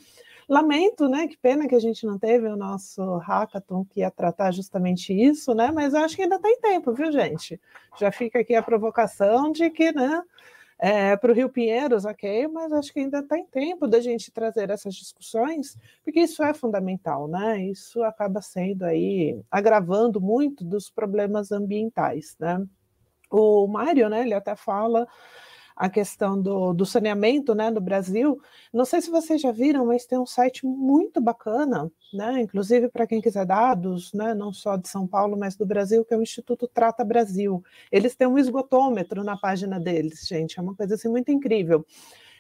[0.50, 1.28] Lamento, né?
[1.28, 5.54] Que pena que a gente não teve o nosso hackathon que ia tratar justamente isso,
[5.54, 5.72] né?
[5.72, 7.60] Mas acho que ainda tem tempo, viu, gente?
[7.98, 10.22] Já fica aqui a provocação de que, né?
[10.84, 14.72] É, para o Rio Pinheiros, ok, mas acho que ainda tem tempo da gente trazer
[14.72, 17.62] essas discussões, porque isso é fundamental, né?
[17.66, 22.66] Isso acaba sendo aí agravando muito dos problemas ambientais, né?
[23.30, 24.24] O Mário, né?
[24.24, 25.08] Ele até fala
[25.82, 28.40] a questão do, do saneamento né, no Brasil.
[28.72, 33.08] Não sei se vocês já viram, mas tem um site muito bacana, né, inclusive para
[33.08, 36.22] quem quiser dados, né, não só de São Paulo, mas do Brasil, que é o
[36.22, 37.64] Instituto Trata Brasil.
[37.92, 41.84] Eles têm um esgotômetro na página deles, gente, é uma coisa assim muito incrível.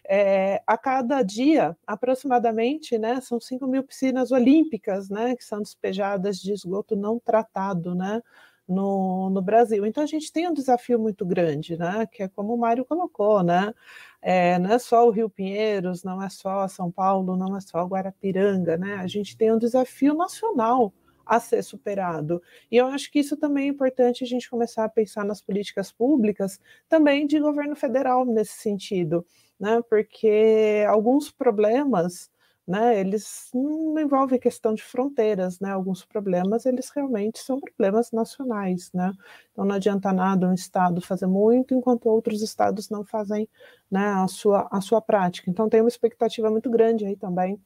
[0.07, 6.37] É, a cada dia, aproximadamente, né, são 5 mil piscinas olímpicas, né, que são despejadas
[6.37, 8.21] de esgoto não tratado, né,
[8.67, 9.85] no, no Brasil.
[9.85, 12.05] Então a gente tem um desafio muito grande, né?
[12.11, 13.73] Que é como o Mário colocou, né?
[14.21, 17.83] É, não é só o Rio Pinheiros, não é só São Paulo, não é só
[17.85, 18.95] Guarapiranga, né?
[18.95, 20.93] A gente tem um desafio nacional
[21.25, 22.41] a ser superado.
[22.69, 25.91] E eu acho que isso também é importante a gente começar a pensar nas políticas
[25.91, 26.59] públicas
[26.89, 29.25] também de governo federal nesse sentido,
[29.59, 29.81] né?
[29.89, 32.29] Porque alguns problemas
[32.67, 38.91] né, eles não envolvem questão de fronteiras, né, alguns problemas, eles realmente são problemas nacionais,
[38.93, 39.11] né,
[39.51, 43.47] então não adianta nada um estado fazer muito, enquanto outros estados não fazem,
[43.89, 47.59] né, a sua, a sua prática, então tem uma expectativa muito grande aí também,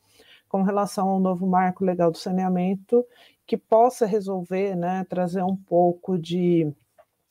[0.49, 3.05] com relação ao novo marco legal do saneamento,
[3.47, 6.71] que possa resolver, né, trazer um pouco de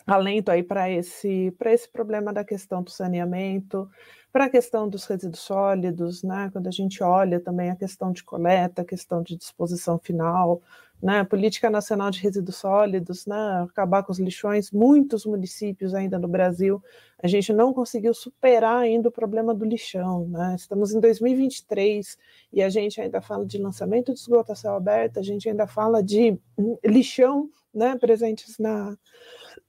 [0.07, 3.89] alento aí para esse, esse problema da questão do saneamento,
[4.35, 8.25] para a questão dos resíduos sólidos, né, quando a gente olha também a questão de
[8.25, 10.61] coleta, a questão de disposição final,
[11.01, 16.27] né, política nacional de resíduos sólidos, né, acabar com os lixões, muitos municípios ainda no
[16.27, 16.83] Brasil,
[17.23, 22.19] a gente não conseguiu superar ainda o problema do lixão, né, estamos em 2023
[22.53, 25.69] e a gente ainda fala de lançamento de esgoto a céu aberto, a gente ainda
[25.69, 28.97] fala de hum, lixão, né, presentes na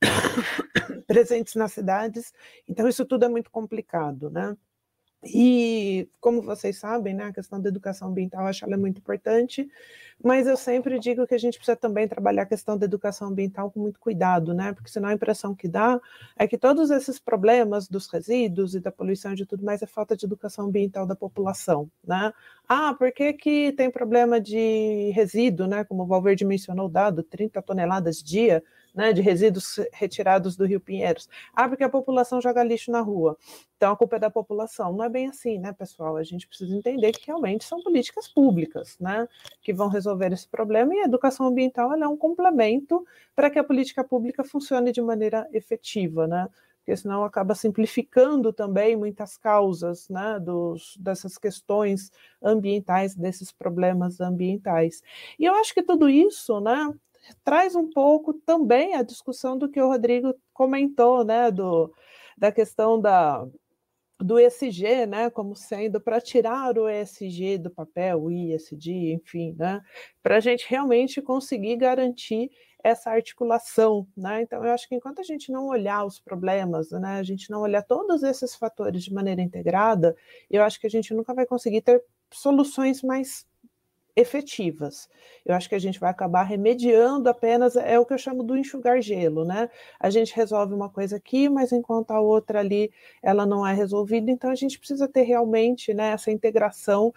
[1.07, 2.33] presentes nas cidades,
[2.67, 4.55] então isso tudo é muito complicado, né?
[5.23, 9.67] E, como vocês sabem, né, a questão da educação ambiental, eu acho ela muito importante,
[10.23, 13.71] mas eu sempre digo que a gente precisa também trabalhar a questão da educação ambiental
[13.71, 15.99] com muito cuidado, né, porque senão a impressão que dá
[16.37, 19.87] é que todos esses problemas dos resíduos e da poluição e de tudo mais é
[19.87, 22.31] falta de educação ambiental da população, né.
[22.67, 27.61] Ah, por que, que tem problema de resíduo, né, como o Valverde mencionou dado, 30
[27.63, 28.63] toneladas dia,
[28.95, 31.29] né, de resíduos retirados do Rio Pinheiros.
[31.53, 33.37] Ah, porque a população joga lixo na rua.
[33.75, 34.93] Então a culpa é da população.
[34.93, 36.15] Não é bem assim, né, pessoal?
[36.15, 39.27] A gente precisa entender que realmente são políticas públicas, né,
[39.61, 43.63] que vão resolver esse problema e a educação ambiental é um complemento para que a
[43.63, 46.47] política pública funcione de maneira efetiva, né?
[46.85, 55.01] porque senão acaba simplificando também muitas causas né, dos, dessas questões ambientais, desses problemas ambientais.
[55.39, 56.93] E eu acho que tudo isso né,
[57.43, 61.93] traz um pouco também a discussão do que o Rodrigo comentou, né, do,
[62.37, 63.47] da questão da,
[64.19, 69.81] do ESG, né, como sendo para tirar o ESG do papel, o ISD, enfim, né,
[70.23, 72.49] para a gente realmente conseguir garantir
[72.85, 74.43] essa articulação, né?
[74.43, 77.61] Então eu acho que enquanto a gente não olhar os problemas, né, a gente não
[77.61, 80.15] olhar todos esses fatores de maneira integrada,
[80.51, 83.47] eu acho que a gente nunca vai conseguir ter soluções mais
[84.15, 85.09] efetivas.
[85.45, 88.57] Eu acho que a gente vai acabar remediando apenas, é o que eu chamo do
[88.57, 89.69] enxugar gelo, né?
[89.99, 92.91] A gente resolve uma coisa aqui, mas enquanto a outra ali
[93.21, 97.13] ela não é resolvida, então a gente precisa ter realmente né, essa integração,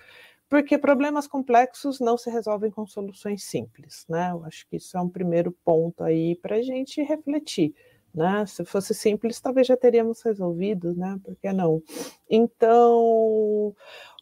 [0.49, 4.31] porque problemas complexos não se resolvem com soluções simples, né?
[4.33, 7.75] Eu acho que isso é um primeiro ponto aí para a gente refletir.
[8.15, 8.47] Né?
[8.47, 11.21] Se fosse simples, talvez já teríamos resolvido, né?
[11.23, 11.83] Por que não?
[12.29, 13.75] Então,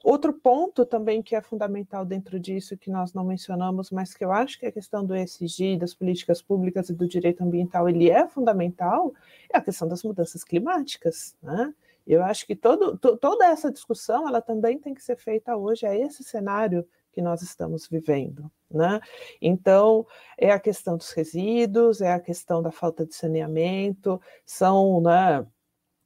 [0.09, 4.31] Outro ponto também que é fundamental dentro disso, que nós não mencionamos, mas que eu
[4.31, 8.09] acho que é a questão do ESG, das políticas públicas e do direito ambiental, ele
[8.09, 9.13] é fundamental,
[9.53, 11.35] é a questão das mudanças climáticas.
[11.43, 11.75] Né?
[12.07, 15.93] Eu acho que todo, toda essa discussão ela também tem que ser feita hoje a
[15.93, 18.49] esse cenário que nós estamos vivendo.
[18.71, 19.01] Né?
[19.43, 20.07] Então,
[20.39, 25.45] é a questão dos resíduos, é a questão da falta de saneamento, são, né,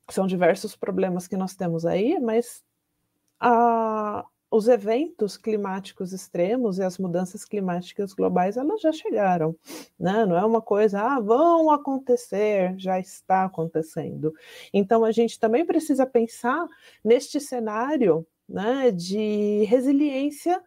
[0.09, 2.65] são diversos problemas que nós temos aí, mas
[3.41, 9.57] a, os eventos climáticos extremos e as mudanças climáticas globais elas já chegaram,
[9.99, 10.27] né?
[10.27, 14.35] Não é uma coisa, ah, vão acontecer, já está acontecendo.
[14.73, 16.67] Então a gente também precisa pensar
[17.05, 20.61] neste cenário, né, de resiliência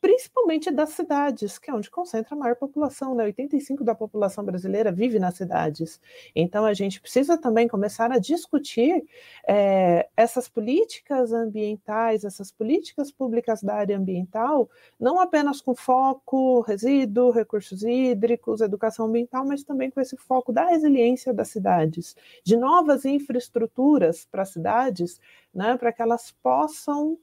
[0.00, 3.24] principalmente das cidades, que é onde concentra a maior população, né?
[3.24, 6.00] 85% da população brasileira vive nas cidades.
[6.34, 9.04] Então, a gente precisa também começar a discutir
[9.48, 17.32] é, essas políticas ambientais, essas políticas públicas da área ambiental, não apenas com foco resíduo,
[17.32, 23.04] recursos hídricos, educação ambiental, mas também com esse foco da resiliência das cidades, de novas
[23.04, 25.20] infraestruturas para as cidades,
[25.52, 27.18] né, para que elas possam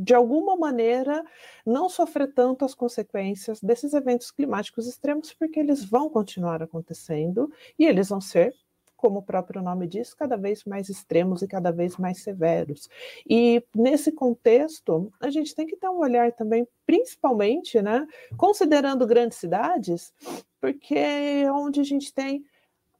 [0.00, 1.24] de alguma maneira,
[1.66, 7.84] não sofrer tanto as consequências desses eventos climáticos extremos, porque eles vão continuar acontecendo e
[7.84, 8.54] eles vão ser
[8.96, 12.88] como o próprio nome diz, cada vez mais extremos e cada vez mais severos.
[13.30, 18.04] E nesse contexto, a gente tem que ter um olhar também, principalmente, né,
[18.36, 20.12] considerando grandes cidades,
[20.60, 22.44] porque é onde a gente tem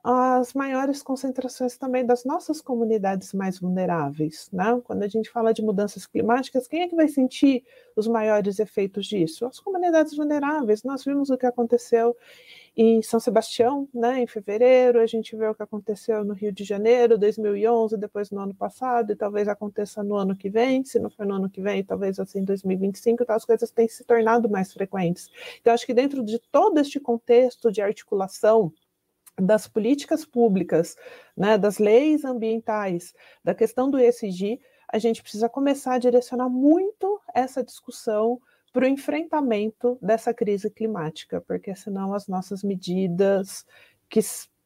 [0.03, 4.49] as maiores concentrações também das nossas comunidades mais vulneráveis.
[4.53, 4.81] Né?
[4.85, 7.65] Quando a gente fala de mudanças climáticas, quem é que vai sentir
[7.97, 9.45] os maiores efeitos disso?
[9.45, 10.83] As comunidades vulneráveis.
[10.85, 12.17] Nós vimos o que aconteceu
[12.81, 16.63] em São Sebastião, né, em fevereiro, a gente vê o que aconteceu no Rio de
[16.63, 21.11] Janeiro, 2011, depois no ano passado, e talvez aconteça no ano que vem, se não
[21.11, 24.49] for no ano que vem, talvez assim em 2025, então as coisas têm se tornado
[24.49, 25.29] mais frequentes.
[25.61, 28.73] Então, acho que dentro de todo este contexto de articulação
[29.39, 30.97] das políticas públicas,
[31.37, 34.61] né, das leis ambientais, da questão do ESG,
[34.91, 38.41] a gente precisa começar a direcionar muito essa discussão
[38.73, 43.67] para o enfrentamento dessa crise climática, porque senão as nossas medidas
[44.09, 44.21] que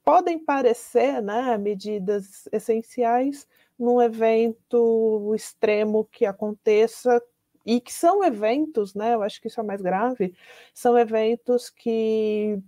[0.05, 3.47] podem parecer né, medidas essenciais
[3.79, 7.23] num evento extremo que aconteça
[7.65, 9.15] e que são eventos, né?
[9.15, 10.35] Eu acho que isso é mais grave,
[10.75, 12.59] são eventos que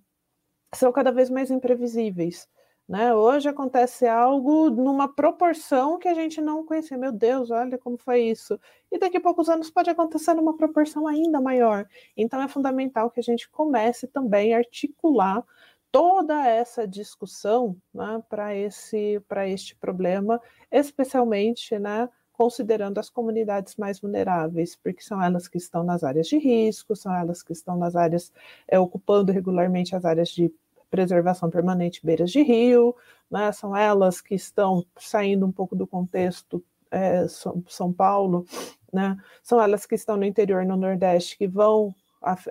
[0.74, 2.48] são cada vez mais imprevisíveis.
[2.86, 3.14] Né?
[3.14, 6.98] Hoje acontece algo numa proporção que a gente não conhecia.
[6.98, 8.60] Meu Deus, olha como foi isso.
[8.92, 11.86] E daqui a poucos anos pode acontecer numa proporção ainda maior.
[12.16, 15.42] Então é fundamental que a gente comece também a articular
[15.90, 24.00] toda essa discussão né, para esse para este problema, especialmente né, considerando as comunidades mais
[24.00, 27.94] vulneráveis, porque são elas que estão nas áreas de risco, são elas que estão nas
[27.94, 28.32] áreas
[28.66, 30.52] é, ocupando regularmente as áreas de
[30.94, 32.94] preservação permanente beiras de rio,
[33.28, 37.26] né, são elas que estão saindo um pouco do contexto é,
[37.66, 38.46] São Paulo,
[38.92, 39.16] né?
[39.42, 41.92] São elas que estão no interior, no Nordeste, que vão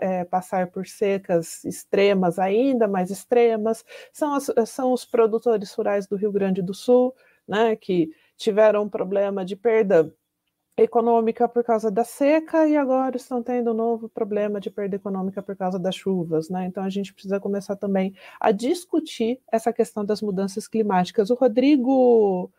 [0.02, 6.18] é, passar por secas extremas, ainda mais extremas, são, as, são os produtores rurais do
[6.18, 7.16] Rio Grande do Sul,
[7.48, 10.14] né, que tiveram um problema de perda
[10.76, 15.42] econômica por causa da seca e agora estão tendo um novo problema de perda econômica
[15.42, 16.66] por causa das chuvas, né?
[16.66, 21.30] Então a gente precisa começar também a discutir essa questão das mudanças climáticas.
[21.30, 22.52] O Rodrigo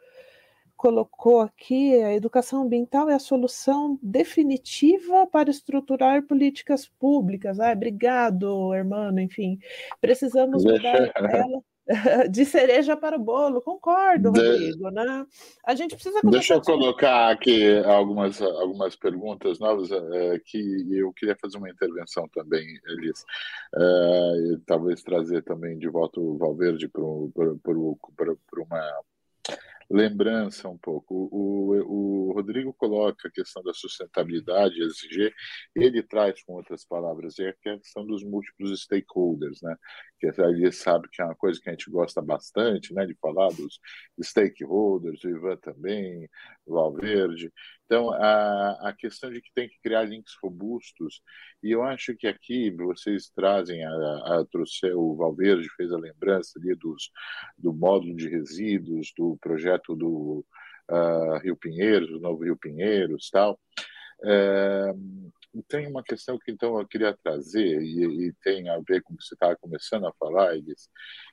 [0.76, 7.58] colocou aqui, a educação ambiental é a solução definitiva para estruturar políticas públicas.
[7.58, 9.58] Ah, obrigado, irmão, enfim.
[10.00, 11.62] Precisamos mudar ela
[12.30, 14.41] de cereja para o bolo, concordo, de...
[14.41, 15.26] Rodrigo, né?
[15.64, 21.37] A gente precisa Deixa eu colocar aqui algumas, algumas perguntas novas é, que eu queria
[21.37, 23.24] fazer uma intervenção também, Elis.
[23.74, 29.01] É, talvez trazer também de volta o Valverde para uma
[29.91, 31.28] lembrança um pouco.
[31.30, 35.32] O, o, Rodrigo coloca a questão da sustentabilidade, ESG,
[35.74, 39.76] ele traz, com outras palavras, é a questão dos múltiplos stakeholders, né?
[40.33, 43.05] Que ele sabe que é uma coisa que a gente gosta bastante, né?
[43.07, 43.79] De falar dos
[44.22, 46.29] stakeholders, o Ivan também,
[46.66, 47.53] o Valverde.
[47.85, 51.22] Então, a, a questão de que tem que criar links robustos,
[51.62, 54.45] e eu acho que aqui vocês trazem, a, a,
[54.97, 57.11] o Valverde fez a lembrança ali dos,
[57.59, 60.45] do módulo de resíduos, do projeto do
[60.91, 63.59] uh, Rio Pinheiros, do novo Rio Pinheiros tal.
[64.25, 64.93] É,
[65.62, 69.16] tem uma questão que então eu queria trazer, e, e tem a ver com o
[69.16, 70.88] que você estava começando a falar, Elis,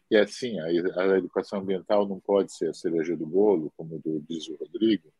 [0.10, 4.02] e é assim, a, a educação ambiental não pode ser a cereja do bolo, como
[4.28, 5.12] diz o Rodrigo,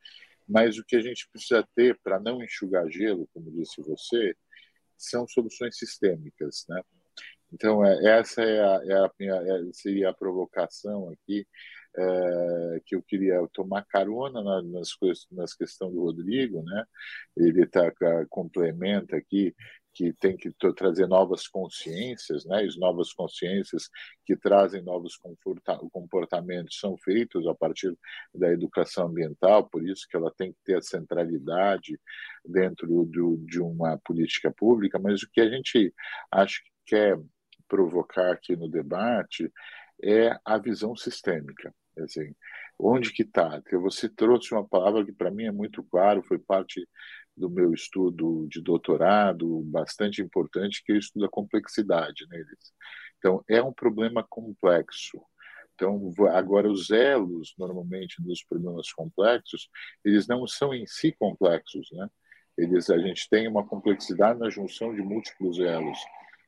[0.48, 4.36] mas o que a gente precisa ter para não enxugar gelo, como disse você,
[4.98, 6.82] são soluções sistêmicas, né?
[7.54, 11.46] Então é, essa é a, é a minha, é, seria a provocação aqui
[11.98, 14.90] é, que eu queria tomar carona na, nas,
[15.32, 16.86] nas questões do Rodrigo, né?
[17.38, 17.92] Ele tá
[18.30, 19.54] complementa aqui
[19.94, 22.64] que tem que trazer novas consciências, né?
[22.64, 23.90] As novas consciências
[24.26, 25.20] que trazem novos
[25.92, 27.98] comportamentos são feitos a partir
[28.34, 32.00] da educação ambiental, por isso que ela tem que ter a centralidade
[32.46, 34.98] dentro do, de uma política pública.
[34.98, 35.94] Mas o que a gente
[36.32, 37.20] acho que quer
[37.68, 39.52] provocar aqui no debate
[40.04, 41.74] é a visão sistêmica.
[42.00, 42.34] Assim,
[42.80, 43.62] onde que está?
[43.82, 46.88] Você trouxe uma palavra que para mim é muito claro, foi parte
[47.36, 52.74] do meu estudo de doutorado, bastante importante, que é o estudo da complexidade neles.
[53.18, 55.22] Então, é um problema complexo.
[55.76, 59.70] Então, agora, os elos, normalmente, dos problemas complexos,
[60.06, 62.08] eles não são em si complexos, né?
[62.58, 65.98] Eles, a gente tem uma complexidade na junção de múltiplos elos.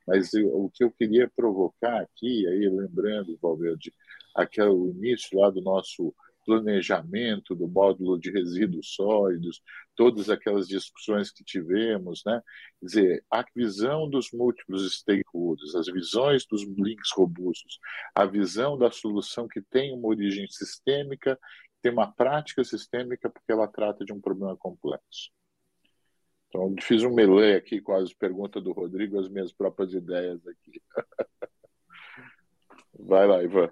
[0.06, 3.92] Mas eu, o que eu queria provocar aqui, aí lembrando, Valverde,
[4.34, 6.14] aquele início lá do nosso
[6.44, 9.62] planejamento do módulo de resíduos sólidos,
[9.96, 12.42] todas aquelas discussões que tivemos, né?
[12.80, 17.78] Quer dizer, a visão dos múltiplos stakeholders, as visões dos links robustos,
[18.14, 21.38] a visão da solução que tem uma origem sistêmica,
[21.80, 25.30] tem uma prática sistêmica porque ela trata de um problema complexo.
[26.48, 30.80] Então, fiz um melee aqui com as perguntas do Rodrigo, as minhas próprias ideias aqui.
[32.96, 33.70] Vai lá, Ivan.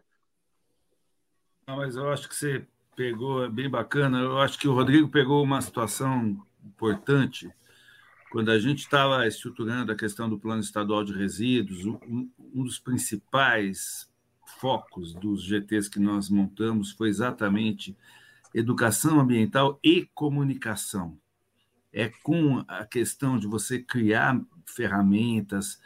[1.66, 4.18] Mas eu acho que você pegou, é bem bacana.
[4.18, 7.50] Eu acho que o Rodrigo pegou uma situação importante
[8.30, 11.84] quando a gente estava estruturando a questão do plano estadual de resíduos.
[11.84, 14.10] Um, um dos principais
[14.58, 17.96] focos dos GTs que nós montamos foi exatamente
[18.54, 21.18] educação ambiental e comunicação.
[21.92, 25.80] É com a questão de você criar ferramentas,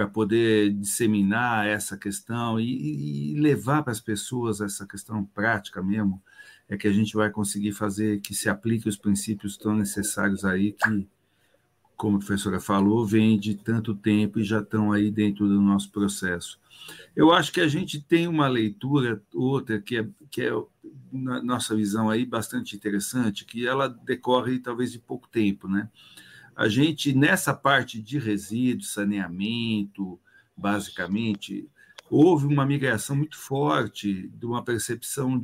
[0.00, 6.22] para poder disseminar essa questão e, e levar para as pessoas essa questão prática mesmo,
[6.70, 10.72] é que a gente vai conseguir fazer que se aplique os princípios tão necessários aí
[10.72, 11.06] que,
[11.98, 15.90] como a professora falou, vem de tanto tempo e já estão aí dentro do nosso
[15.90, 16.58] processo.
[17.14, 20.52] Eu acho que a gente tem uma leitura outra que é, que é
[21.12, 25.90] na nossa visão aí bastante interessante, que ela decorre talvez de pouco tempo, né?
[26.56, 30.20] A gente, nessa parte de resíduos, saneamento,
[30.56, 31.68] basicamente,
[32.10, 35.42] houve uma migração muito forte de uma percepção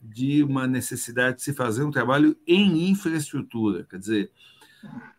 [0.00, 3.84] de, uma necessidade de se fazer um trabalho em infraestrutura.
[3.84, 4.30] Quer dizer,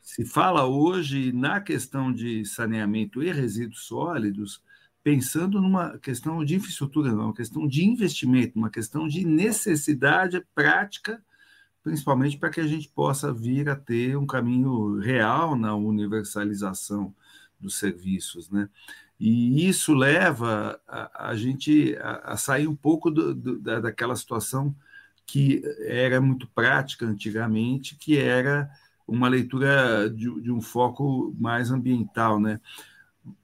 [0.02, 4.62] se fala hoje na questão de saneamento e resíduos sólidos,
[5.04, 11.22] pensando numa questão de infraestrutura, não, uma questão de investimento, uma questão de necessidade prática
[11.86, 17.14] principalmente para que a gente possa vir a ter um caminho real na universalização
[17.60, 18.68] dos serviços, né?
[19.20, 24.16] E isso leva a, a gente a, a, sair um pouco do, do, da, daquela
[24.16, 24.76] situação
[25.28, 28.68] que era muito prática antigamente, que era
[29.08, 32.60] uma leitura de, de um foco mais ambiental, né?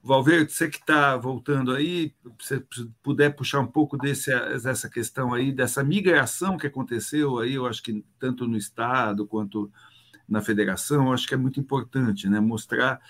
[0.02, 2.64] Valverde, você que está voltando aí, se
[3.02, 4.30] puder puxar um pouco desse,
[4.60, 9.72] dessa questão aí, dessa migração que aconteceu aí, eu acho que tanto no Estado quanto
[10.28, 12.38] na federação, acho que é muito importante, né?
[12.38, 13.00] Mostrar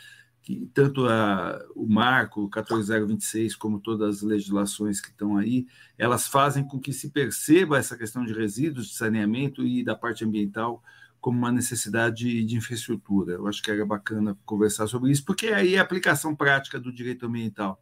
[0.42, 5.66] que tanto a, o marco 14026 como todas as legislações que estão aí,
[5.96, 10.24] elas fazem com que se perceba essa questão de resíduos, de saneamento e da parte
[10.24, 10.82] ambiental
[11.22, 13.34] como uma necessidade de infraestrutura.
[13.34, 16.92] Eu acho que era bacana conversar sobre isso, porque aí é a aplicação prática do
[16.92, 17.80] direito ambiental.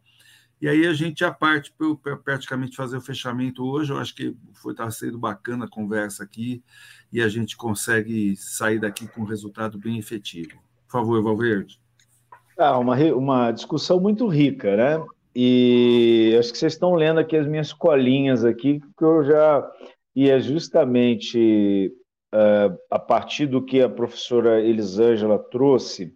[0.61, 1.73] E aí a gente já parte
[2.03, 3.91] para praticamente fazer o fechamento hoje.
[3.91, 6.63] Eu acho que foi tá sendo bacana a conversa aqui
[7.11, 10.61] e a gente consegue sair daqui com um resultado bem efetivo.
[10.87, 11.81] Por favor, Valverde.
[12.59, 15.03] Ah, uma, uma discussão muito rica, né?
[15.35, 19.67] E acho que vocês estão lendo aqui as minhas colinhas aqui, que eu já
[20.15, 21.91] ia justamente
[22.89, 26.13] a partir do que a professora Elisângela trouxe,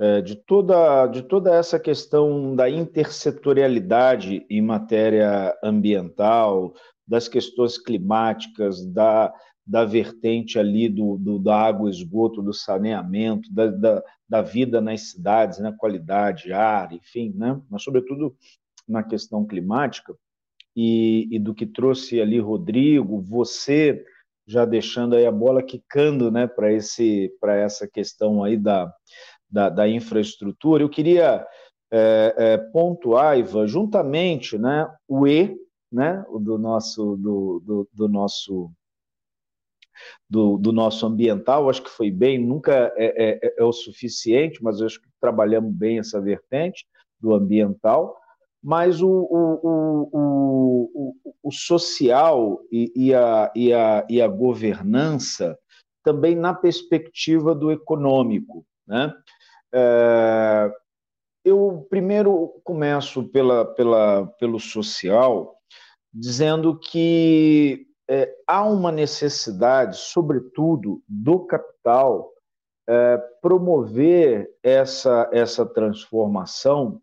[0.00, 6.74] uh, de, toda, de toda essa questão da intersetorialidade em matéria ambiental,
[7.06, 9.32] das questões climáticas, da,
[9.66, 15.10] da vertente ali do, do, da água, esgoto, do saneamento, da, da, da vida nas
[15.10, 15.74] cidades, né?
[15.78, 17.60] qualidade, ar, enfim, né?
[17.70, 18.34] mas sobretudo
[18.88, 20.14] na questão climática,
[20.76, 24.04] e, e do que trouxe ali Rodrigo, você
[24.46, 28.92] já deixando aí a bola quicando né, para essa questão aí da,
[29.50, 31.46] da, da infraestrutura, eu queria
[31.90, 35.56] é, é, pontuar, Ivan, juntamente né, o E
[35.90, 38.70] né, do nosso, do, do, do nosso
[40.28, 44.82] do, do, nosso ambiental, acho que foi bem, nunca é, é, é, o suficiente, mas
[44.82, 46.84] acho que trabalhamos bem essa vertente
[47.20, 48.20] do ambiental,
[48.64, 55.58] mas o, o, o, o social e, e, a, e, a, e a governança
[56.02, 58.64] também na perspectiva do econômico.
[58.86, 59.12] Né?
[59.70, 60.72] É,
[61.44, 65.58] eu primeiro começo pela, pela, pelo social,
[66.10, 72.32] dizendo que é, há uma necessidade, sobretudo, do capital
[72.88, 77.02] é, promover essa, essa transformação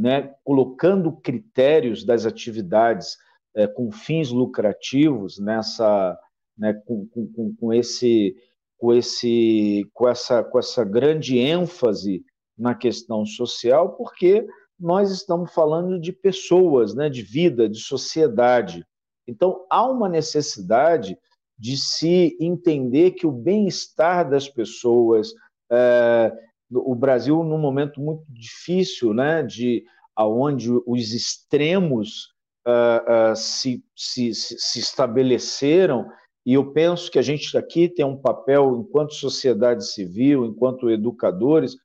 [0.00, 3.18] né, colocando critérios das atividades
[3.54, 6.18] é, com fins lucrativos nessa,
[6.56, 8.34] né, com, com, com, esse,
[8.78, 12.24] com, esse, com, essa, com essa grande ênfase
[12.56, 14.46] na questão social, porque
[14.78, 18.86] nós estamos falando de pessoas, né, de vida, de sociedade.
[19.28, 21.14] Então, há uma necessidade
[21.58, 25.34] de se entender que o bem-estar das pessoas,
[25.70, 26.32] é,
[26.70, 32.28] o Brasil num momento muito difícil, né, de aonde os extremos
[32.66, 36.06] uh, uh, se, se, se estabeleceram
[36.44, 41.76] e eu penso que a gente aqui tem um papel, enquanto sociedade civil, enquanto educadores,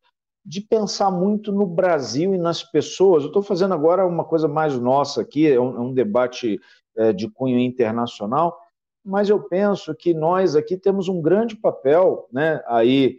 [0.45, 3.23] de pensar muito no Brasil e nas pessoas.
[3.23, 6.59] Eu estou fazendo agora uma coisa mais nossa aqui, é um, é um debate
[6.95, 8.57] é, de cunho internacional,
[9.03, 13.17] mas eu penso que nós aqui temos um grande papel né, aí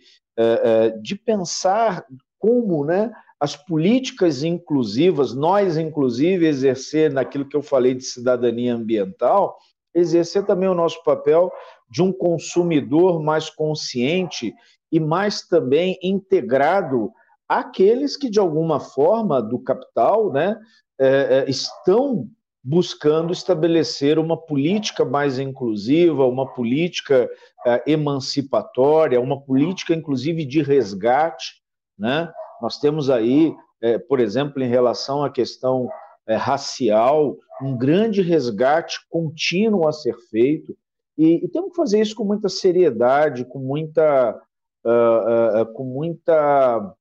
[1.03, 2.05] de pensar
[2.39, 9.59] como né, as políticas inclusivas, nós, inclusive, exercer naquilo que eu falei de cidadania ambiental,
[9.95, 11.51] exercer também o nosso papel
[11.91, 14.55] de um consumidor mais consciente
[14.91, 17.11] e mais também integrado
[17.49, 20.59] àqueles que, de alguma forma, do capital, né,
[20.99, 22.29] é, é estão
[22.69, 27.31] buscando estabelecer uma política mais inclusiva, uma política
[27.65, 31.63] uh, emancipatória, uma política, inclusive, de resgate.
[31.97, 32.29] Né?
[32.61, 35.89] Nós temos aí, eh, por exemplo, em relação à questão
[36.27, 40.77] eh, racial, um grande resgate contínuo a ser feito,
[41.17, 44.39] e, e, temos que fazer isso com muita seriedade, com muita,
[44.85, 46.95] uh, uh, com muita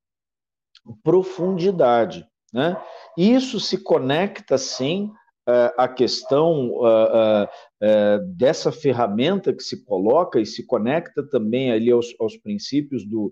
[1.03, 2.25] profundidade.
[2.53, 2.81] Né?
[3.17, 5.11] Isso se conecta, sim,
[5.77, 6.71] a questão
[8.35, 13.31] dessa ferramenta que se coloca e se conecta também ali aos, aos princípios do,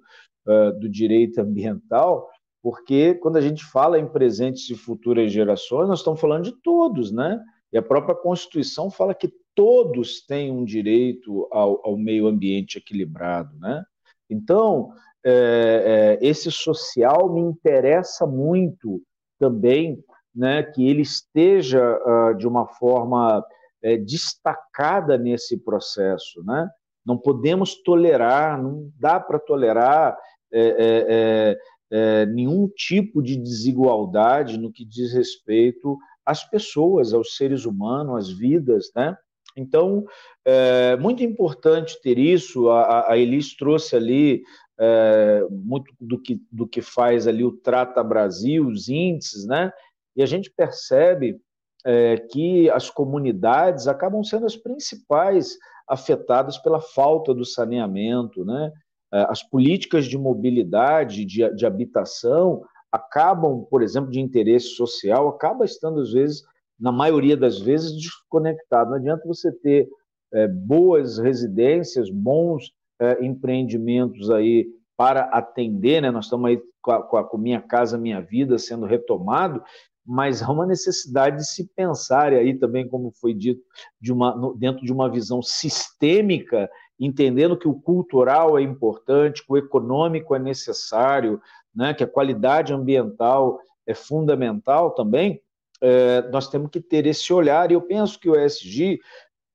[0.79, 2.29] do direito ambiental,
[2.61, 7.11] porque quando a gente fala em presentes e futuras gerações, nós estamos falando de todos,
[7.11, 7.39] né?
[7.73, 13.57] E a própria Constituição fala que todos têm um direito ao, ao meio ambiente equilibrado,
[13.59, 13.83] né?
[14.29, 14.91] Então,
[15.25, 19.01] é, é, esse social me interessa muito
[19.39, 20.03] também
[20.35, 23.43] né, que ele esteja uh, de uma forma
[23.81, 26.43] é, destacada nesse processo.
[26.43, 26.67] Né?
[27.05, 30.17] Não podemos tolerar, não dá para tolerar
[30.51, 31.57] é, é, é,
[31.91, 38.31] é, nenhum tipo de desigualdade no que diz respeito às pessoas, aos seres humanos, às
[38.31, 39.17] vidas, né?
[39.55, 40.03] Então,
[40.45, 42.69] é muito importante ter isso.
[42.69, 44.41] A, a Elis trouxe ali
[44.79, 49.71] é, muito do que, do que faz ali o Trata Brasil, os índices, né?
[50.15, 51.39] E a gente percebe
[51.85, 55.57] é, que as comunidades acabam sendo as principais
[55.87, 58.71] afetadas pela falta do saneamento, né?
[59.13, 65.65] É, as políticas de mobilidade, de, de habitação, acabam, por exemplo, de interesse social, acaba
[65.65, 66.43] estando, às vezes,
[66.79, 68.91] na maioria das vezes, desconectado.
[68.91, 69.87] Não adianta você ter
[70.33, 76.11] é, boas residências, bons é, empreendimentos aí para atender, né?
[76.11, 79.63] Nós estamos aí com a, com a Minha Casa Minha Vida sendo retomado,
[80.05, 83.61] mas há uma necessidade de se pensar, e aí também, como foi dito,
[83.99, 89.57] de uma, dentro de uma visão sistêmica, entendendo que o cultural é importante, que o
[89.57, 91.41] econômico é necessário,
[91.73, 95.41] né, que a qualidade ambiental é fundamental também,
[95.81, 98.99] é, nós temos que ter esse olhar, e eu penso que o ESG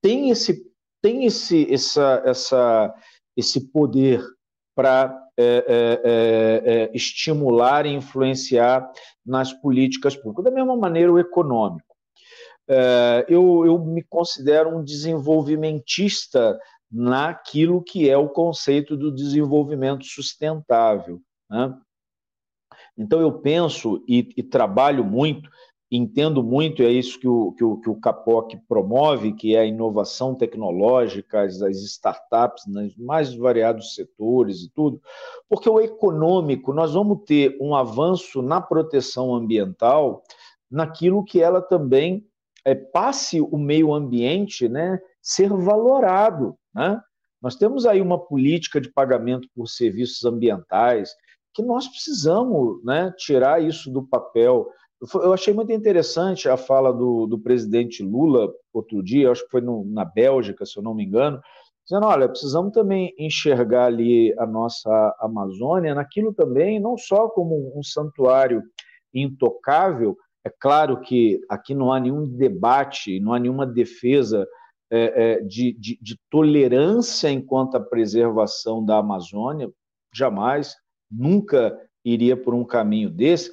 [0.01, 0.63] tem esse,
[1.01, 2.95] tem esse, essa, essa,
[3.35, 4.23] esse poder
[4.75, 8.91] para é, é, é, é, estimular e influenciar
[9.25, 10.43] nas políticas públicas.
[10.43, 11.95] Da mesma maneira, o econômico.
[12.67, 16.59] É, eu, eu me considero um desenvolvimentista
[16.91, 21.21] naquilo que é o conceito do desenvolvimento sustentável.
[21.49, 21.73] Né?
[22.97, 25.49] Então, eu penso e, e trabalho muito
[25.91, 29.65] entendo muito, é isso que o, que o, que o CAPOC promove, que é a
[29.65, 35.01] inovação tecnológica, as, as startups nos mais variados setores e tudo,
[35.47, 40.23] porque o econômico, nós vamos ter um avanço na proteção ambiental,
[40.69, 42.23] naquilo que ela também
[42.63, 46.55] é, passe o meio ambiente né, ser valorado.
[46.73, 47.01] Né?
[47.41, 51.11] Nós temos aí uma política de pagamento por serviços ambientais
[51.51, 54.67] que nós precisamos né, tirar isso do papel
[55.01, 59.61] eu achei muito interessante a fala do, do presidente Lula outro dia, acho que foi
[59.61, 61.39] no, na Bélgica, se eu não me engano,
[61.85, 67.81] dizendo: olha, precisamos também enxergar ali a nossa Amazônia naquilo também, não só como um
[67.81, 68.61] santuário
[69.13, 70.17] intocável.
[70.45, 74.47] É claro que aqui não há nenhum debate, não há nenhuma defesa
[74.91, 79.69] é, é, de, de, de tolerância enquanto a preservação da Amazônia,
[80.13, 80.75] jamais,
[81.11, 83.51] nunca iria por um caminho desse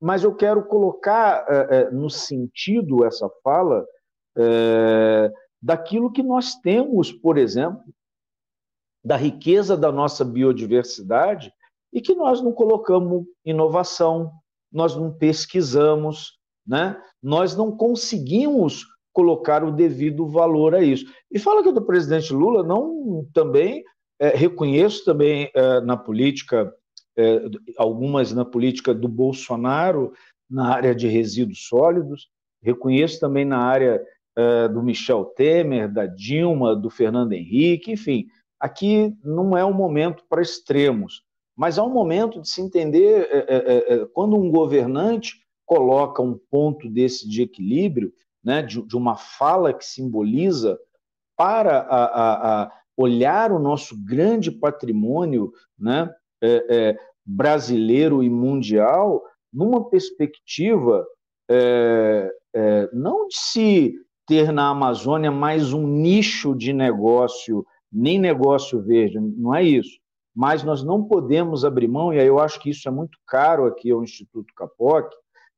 [0.00, 3.84] mas eu quero colocar é, no sentido essa fala
[4.36, 5.32] é,
[5.62, 7.84] daquilo que nós temos, por exemplo,
[9.04, 11.52] da riqueza da nossa biodiversidade
[11.92, 14.32] e que nós não colocamos inovação,
[14.72, 17.00] nós não pesquisamos, né?
[17.22, 21.06] nós não conseguimos colocar o devido valor a isso.
[21.30, 23.84] E fala que do presidente Lula, não também
[24.18, 25.50] é, reconheço também
[25.84, 26.74] na política
[27.16, 27.42] é,
[27.76, 30.12] algumas na política do Bolsonaro,
[30.48, 32.28] na área de resíduos sólidos,
[32.62, 34.02] reconheço também na área
[34.36, 38.26] é, do Michel Temer, da Dilma, do Fernando Henrique, enfim,
[38.58, 41.22] aqui não é um momento para extremos,
[41.56, 47.28] mas há um momento de se entender é, quando um governante coloca um ponto desse
[47.28, 48.12] de equilíbrio,
[48.42, 50.78] né, de, de uma fala que simboliza
[51.36, 56.12] para a, a, a olhar o nosso grande patrimônio, né,
[56.44, 59.22] é, é, brasileiro e mundial
[59.52, 61.06] numa perspectiva
[61.50, 63.94] é, é, não de se
[64.26, 69.98] ter na Amazônia mais um nicho de negócio, nem negócio verde, não é isso.
[70.34, 73.66] Mas nós não podemos abrir mão, e aí eu acho que isso é muito caro
[73.66, 75.08] aqui ao Instituto Capoc,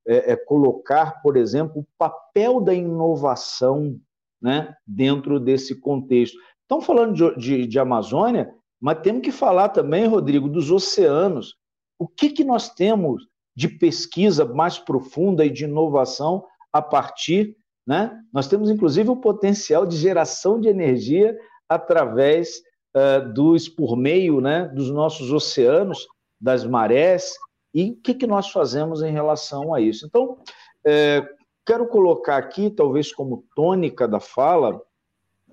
[0.06, 3.98] é, é colocar, por exemplo, o papel da inovação
[4.42, 6.36] né, dentro desse contexto.
[6.62, 11.56] Estão falando de, de, de Amazônia, mas temos que falar também, Rodrigo, dos oceanos.
[11.98, 17.56] O que, que nós temos de pesquisa mais profunda e de inovação a partir,
[17.86, 18.20] né?
[18.32, 21.36] Nós temos inclusive o potencial de geração de energia
[21.68, 22.60] através
[22.94, 26.06] uh, dos por meio, né, dos nossos oceanos,
[26.40, 27.34] das marés.
[27.74, 30.06] E o que, que nós fazemos em relação a isso?
[30.06, 30.38] Então,
[30.86, 31.26] é,
[31.66, 34.80] quero colocar aqui, talvez como tônica da fala,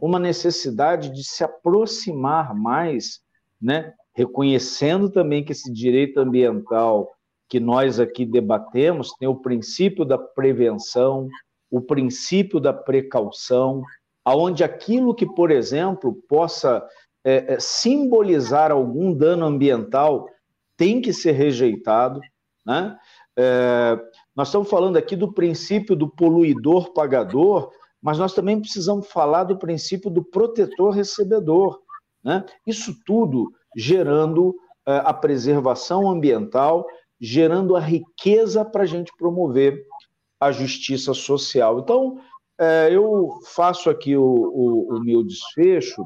[0.06, 3.22] uma necessidade de se aproximar mais,
[3.62, 7.10] né, reconhecendo também que esse direito ambiental
[7.48, 11.30] que nós aqui debatemos tem o princípio da prevenção,
[11.72, 13.82] o princípio da precaução,
[14.26, 16.86] aonde aquilo que, por exemplo, possa
[17.24, 20.28] é, é, simbolizar algum dano ambiental
[20.76, 22.20] tem que ser rejeitado,
[22.66, 22.98] né?
[23.38, 23.98] É,
[24.36, 27.72] nós estamos falando aqui do princípio do poluidor pagador,
[28.04, 31.80] mas nós também precisamos falar do princípio do protetor recebedor.
[32.22, 32.46] Né?
[32.68, 36.86] Isso tudo gerando uh, a preservação ambiental,
[37.20, 39.82] gerando a riqueza para a gente promover
[40.38, 41.80] a justiça social.
[41.80, 42.20] Então,
[42.60, 46.04] é, eu faço aqui o, o, o meu desfecho,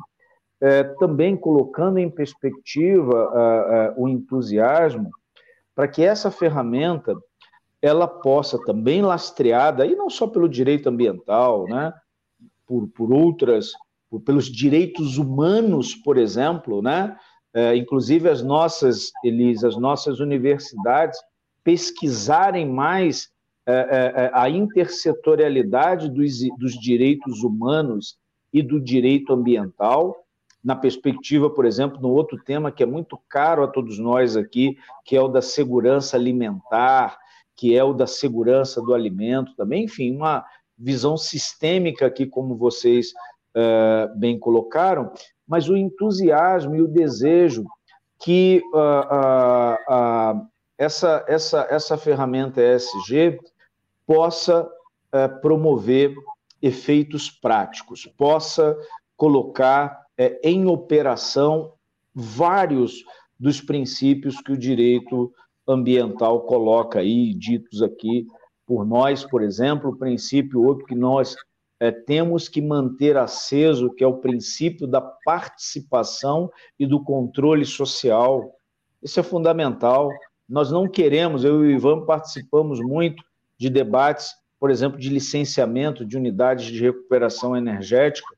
[0.61, 5.09] é, também colocando em perspectiva o entusiasmo
[5.75, 7.15] para que essa ferramenta
[7.81, 11.93] ela possa também lastreada, e não só pelo direito ambiental, né,
[12.65, 13.71] por, por outras,
[14.09, 17.15] por, pelos direitos humanos, por exemplo, né,
[17.53, 21.19] é, inclusive as nossas, Elis, as nossas universidades
[21.63, 23.29] pesquisarem mais
[23.65, 28.17] é, é, é, a intersetorialidade dos, dos direitos humanos
[28.53, 30.15] e do direito ambiental,
[30.63, 34.77] na perspectiva, por exemplo, no outro tema que é muito caro a todos nós aqui,
[35.03, 37.17] que é o da segurança alimentar,
[37.57, 40.45] que é o da segurança do alimento também, enfim, uma
[40.77, 43.11] visão sistêmica aqui, como vocês
[43.55, 45.11] uh, bem colocaram,
[45.45, 47.65] mas o entusiasmo e o desejo
[48.19, 50.47] que uh, uh,
[50.77, 53.39] essa, essa, essa ferramenta ESG
[54.05, 54.69] possa
[55.11, 56.13] é, promover
[56.61, 58.77] efeitos práticos, possa
[59.15, 61.73] colocar é, em operação
[62.13, 63.03] vários
[63.39, 65.33] dos princípios que o direito
[65.67, 68.27] ambiental coloca aí, ditos aqui
[68.67, 71.35] por nós, por exemplo, o princípio outro que nós
[71.79, 78.53] é, temos que manter aceso, que é o princípio da participação e do controle social.
[79.01, 80.09] Isso é fundamental.
[80.49, 83.23] Nós não queremos, eu e o Ivan participamos muito
[83.57, 88.35] de debates, por exemplo, de licenciamento de unidades de recuperação energética,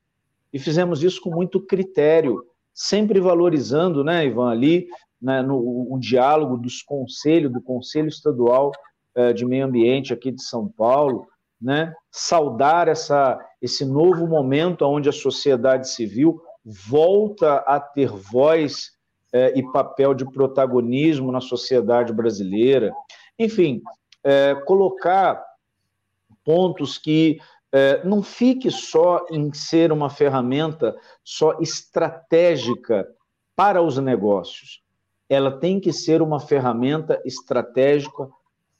[0.51, 2.43] e fizemos isso com muito critério,
[2.73, 4.87] sempre valorizando, né, Ivan, ali,
[5.21, 5.57] né, no
[5.93, 8.71] o diálogo dos conselhos, do Conselho Estadual
[9.15, 11.27] eh, de Meio Ambiente aqui de São Paulo,
[11.61, 18.91] né, saudar essa, esse novo momento onde a sociedade civil volta a ter voz
[19.33, 22.93] eh, e papel de protagonismo na sociedade brasileira.
[23.37, 23.81] Enfim,
[24.23, 25.41] é, colocar
[26.43, 27.39] pontos que
[28.03, 33.07] não fique só em ser uma ferramenta só estratégica
[33.55, 34.81] para os negócios.
[35.29, 38.27] Ela tem que ser uma ferramenta estratégica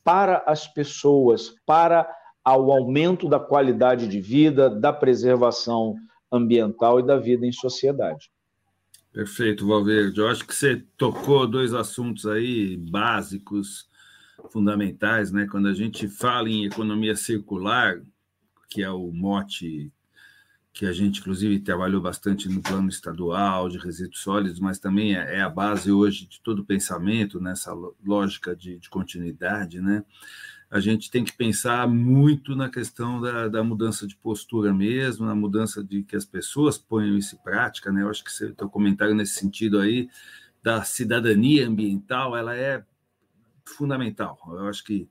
[0.03, 2.09] para as pessoas, para
[2.45, 5.95] o aumento da qualidade de vida, da preservação
[6.31, 8.31] ambiental e da vida em sociedade.
[9.11, 10.19] Perfeito, Valverde.
[10.19, 13.87] Eu acho que você tocou dois assuntos aí básicos
[14.49, 15.47] fundamentais, né?
[15.49, 18.01] Quando a gente fala em economia circular,
[18.69, 19.91] que é o mote
[20.71, 25.37] que a gente, inclusive, trabalhou bastante no plano estadual de resíduos sólidos, mas também é,
[25.37, 27.73] é a base hoje de todo o pensamento nessa
[28.05, 30.03] lógica de, de continuidade, né?
[30.71, 35.33] A gente tem que pensar muito na questão da, da, mudança de postura mesmo, na
[35.33, 38.03] mudança de que as pessoas ponham isso em prática, né?
[38.03, 40.07] Eu acho que seu comentário nesse sentido aí
[40.61, 42.83] da cidadania ambiental, ela é
[43.65, 44.39] fundamental.
[44.47, 45.09] Eu acho que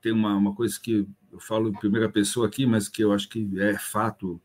[0.00, 3.28] tem uma, uma coisa que eu falo em primeira pessoa aqui, mas que eu acho
[3.28, 4.40] que é fato.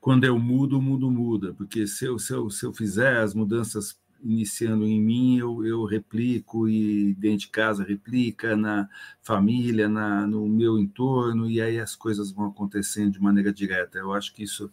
[0.00, 3.34] Quando eu mudo, o mundo muda, porque se eu, se eu, se eu fizer as
[3.34, 8.88] mudanças iniciando em mim, eu, eu replico e dentro de casa replica, na
[9.22, 13.98] família, na, no meu entorno, e aí as coisas vão acontecendo de maneira direta.
[13.98, 14.70] Eu acho que isso,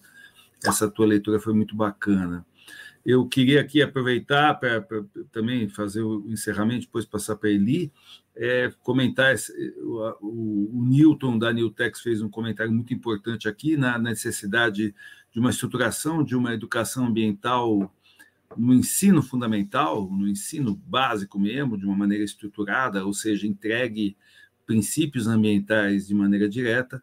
[0.64, 2.46] essa tua leitura foi muito bacana.
[3.06, 4.86] Eu queria aqui aproveitar para
[5.32, 7.92] também fazer o encerramento, depois passar para Eli,
[8.36, 13.76] é, comentar, esse, o, o, o, Newton da Newtex fez um comentário muito importante aqui
[13.76, 14.96] na necessidade
[15.32, 17.94] de uma estruturação de uma educação ambiental
[18.58, 24.16] no ensino fundamental, no ensino básico mesmo, de uma maneira estruturada, ou seja, entregue
[24.66, 27.02] princípios ambientais de maneira direta,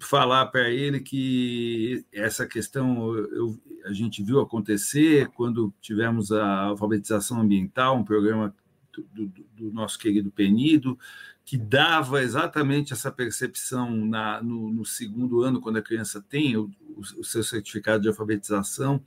[0.00, 7.40] falar para ele que essa questão eu, a gente viu acontecer quando tivemos a alfabetização
[7.40, 8.54] ambiental, um programa
[8.92, 10.98] do, do, do nosso querido Penido,
[11.44, 16.70] que dava exatamente essa percepção na, no, no, segundo ano, quando a criança tem o,
[17.16, 19.02] o seu certificado de alfabetização,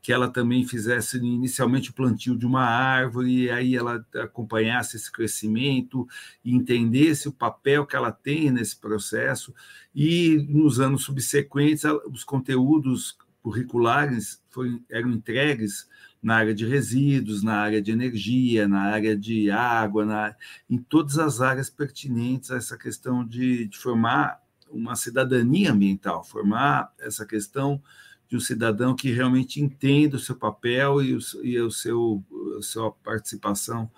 [0.00, 5.10] que ela também fizesse inicialmente o plantio de uma árvore, e aí ela acompanhasse esse
[5.10, 6.06] crescimento
[6.44, 9.52] entendesse o papel que ela tem nesse processo,
[9.94, 15.88] e nos anos subsequentes os conteúdos curriculares foram, eram entregues
[16.22, 20.36] na área de resíduos, na área de energia, na área de água, na,
[20.68, 26.92] em todas as áreas pertinentes a essa questão de, de formar uma cidadania ambiental, formar
[26.98, 27.80] essa questão
[28.28, 32.22] de um cidadão que realmente entenda o seu papel e, o, e o seu,
[32.58, 33.90] a sua participação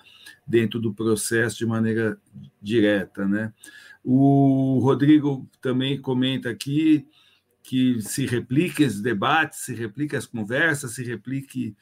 [0.47, 2.19] dentro do processo de maneira
[2.63, 3.27] direta.
[3.27, 3.53] Né?
[4.05, 7.07] O Rodrigo também comenta aqui
[7.63, 11.77] que se replique esses debates, se replique as conversas, se replique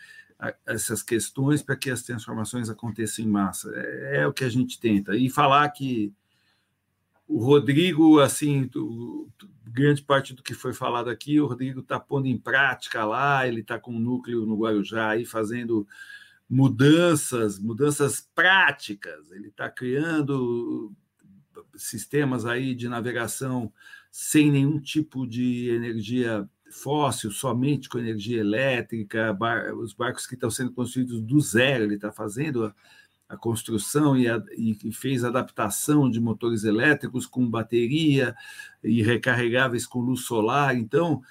[0.67, 3.71] essas questões para que as transformações aconteçam em massa.
[3.75, 5.17] É, é, o que a gente tenta.
[5.17, 6.13] E falar que
[7.29, 8.69] o Rodrigo, assim,
[9.67, 13.61] grande parte do que foi falado aqui, o Rodrigo está pondo em prática lá, ele
[13.61, 15.87] está com um núcleo no Guarujá aí fazendo
[16.49, 20.91] mudanças, mudanças práticas, ele está criando
[21.77, 23.71] sistemas aí de navegação
[24.11, 30.51] sem nenhum tipo de energia fóssil, somente com energia elétrica, bar, os barcos que estão
[30.51, 32.75] sendo construídos do zero, ele está fazendo
[33.29, 38.35] a, construção e, a, e, fez adaptação de motores elétricos com bateria
[38.83, 40.77] e recarregáveis com luz solar.
[40.77, 41.23] Então,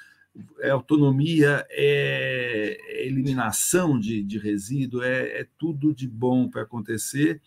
[0.60, 7.42] é autonomia, é, é eliminação de, de resíduo, é, é tudo de bom para acontecer.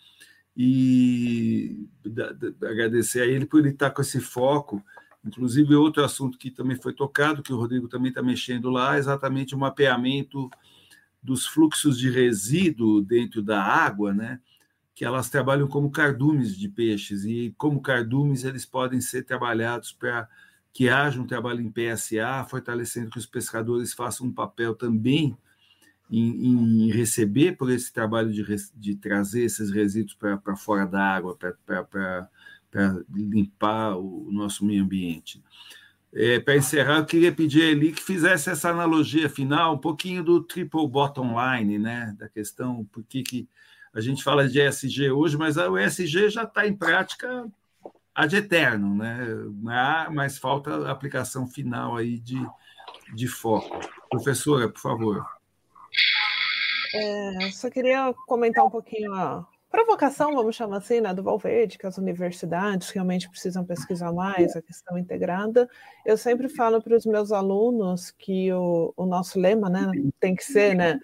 [0.57, 4.85] E da, da, agradecer a ele por ele estar com esse foco
[5.25, 8.99] Inclusive, outro assunto que também foi tocado, que o Rodrigo também está mexendo lá, é
[8.99, 10.51] exatamente o mapeamento
[11.23, 14.41] dos fluxos de resíduo dentro da água, né?
[15.01, 20.29] que elas trabalham como cardumes de peixes, e como cardumes eles podem ser trabalhados para
[20.75, 25.35] que haja um trabalho em PSA, fortalecendo que os pescadores façam um papel também
[26.11, 28.45] em, em receber por esse trabalho de,
[28.75, 32.29] de trazer esses resíduos para fora da água, para
[33.11, 35.43] limpar o nosso meio ambiente.
[36.12, 40.24] É, para encerrar, eu queria pedir a Eli que fizesse essa analogia final, um pouquinho
[40.24, 42.15] do triple bottom line, né?
[42.19, 43.49] da questão, por que
[43.95, 47.49] a gente fala de ESG hoje, mas o ESG já está em prática
[48.12, 50.09] ad eterno, né?
[50.11, 52.45] mas falta a aplicação final aí de,
[53.15, 53.78] de foco.
[54.11, 55.24] Professora, por favor.
[56.93, 61.87] É, só queria comentar um pouquinho a, provocação, vamos chamar assim, né, do Valverde, que
[61.87, 65.69] as universidades realmente precisam pesquisar mais a questão integrada.
[66.05, 70.45] Eu sempre falo para os meus alunos que o, o nosso lema né, tem que
[70.45, 70.99] ser né,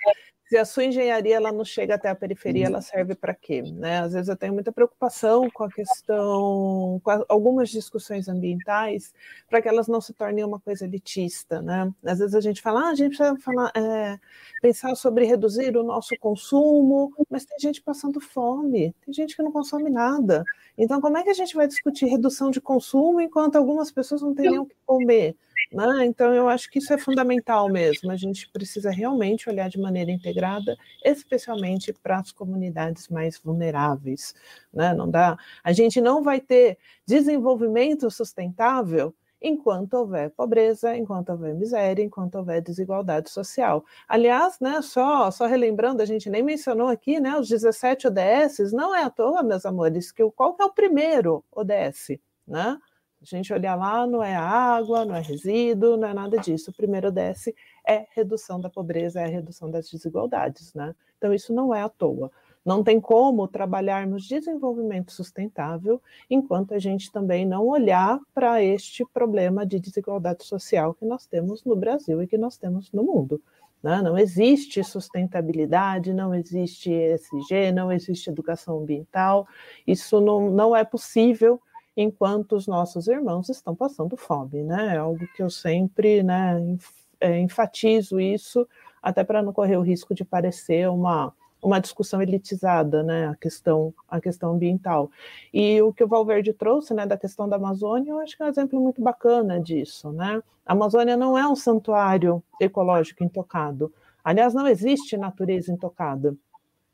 [0.49, 3.63] se a sua engenharia ela não chega até a periferia, ela serve para quê?
[3.63, 3.99] Né?
[3.99, 9.13] Às vezes eu tenho muita preocupação com a questão, com algumas discussões ambientais,
[9.51, 11.61] para que elas não se tornem uma coisa elitista.
[11.61, 11.93] Né?
[12.05, 14.21] Às vezes a gente fala, ah, a gente precisa falar, é,
[14.63, 19.51] pensar sobre reduzir o nosso consumo, mas tem gente passando fome, tem gente que não
[19.51, 20.45] consome nada.
[20.79, 24.33] Então, como é que a gente vai discutir redução de consumo enquanto algumas pessoas não
[24.33, 25.35] têm nem o que comer?
[25.73, 26.07] Né?
[26.07, 28.11] Então, eu acho que isso é fundamental mesmo.
[28.11, 34.35] A gente precisa realmente olhar de maneira integrada, especialmente para as comunidades mais vulneráveis.
[34.73, 34.95] Né?
[34.95, 35.37] Não dá.
[35.63, 42.61] A gente não vai ter desenvolvimento sustentável enquanto houver pobreza, enquanto houver miséria, enquanto houver
[42.61, 43.85] desigualdade social.
[44.09, 48.95] Aliás, né, só, só relembrando, a gente nem mencionou aqui, né, os 17 ODS, não
[48.95, 52.79] é à toa, meus amores, que o, qual que é o primeiro ODS, né?
[53.27, 56.71] A gente olhar lá, não é água, não é resíduo, não é nada disso.
[56.71, 57.53] O primeiro ODS
[57.85, 60.95] é redução da pobreza, é redução das desigualdades, né?
[61.19, 62.31] Então, isso não é à toa.
[62.65, 66.01] Não tem como trabalharmos desenvolvimento sustentável
[66.31, 71.65] enquanto a gente também não olhar para este problema de desigualdade social que nós temos
[71.65, 73.41] no Brasil e que nós temos no mundo.
[73.83, 74.03] Né?
[74.03, 79.47] Não existe sustentabilidade, não existe ESG, não existe educação ambiental,
[79.87, 81.61] isso não, não é possível
[81.97, 84.95] enquanto os nossos irmãos estão passando fome, né?
[84.95, 86.77] É algo que eu sempre, né,
[87.21, 88.69] é, enfatizo isso,
[89.03, 91.33] até para não correr o risco de parecer uma
[91.63, 95.11] uma discussão elitizada, né, a questão, a questão ambiental.
[95.53, 98.47] E o que o Valverde trouxe, né, da questão da Amazônia, eu acho que é
[98.47, 100.41] um exemplo muito bacana disso, né?
[100.65, 103.93] A Amazônia não é um santuário ecológico intocado.
[104.23, 106.37] Aliás, não existe natureza intocada.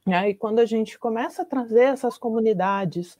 [0.06, 3.16] E quando a gente começa a trazer essas comunidades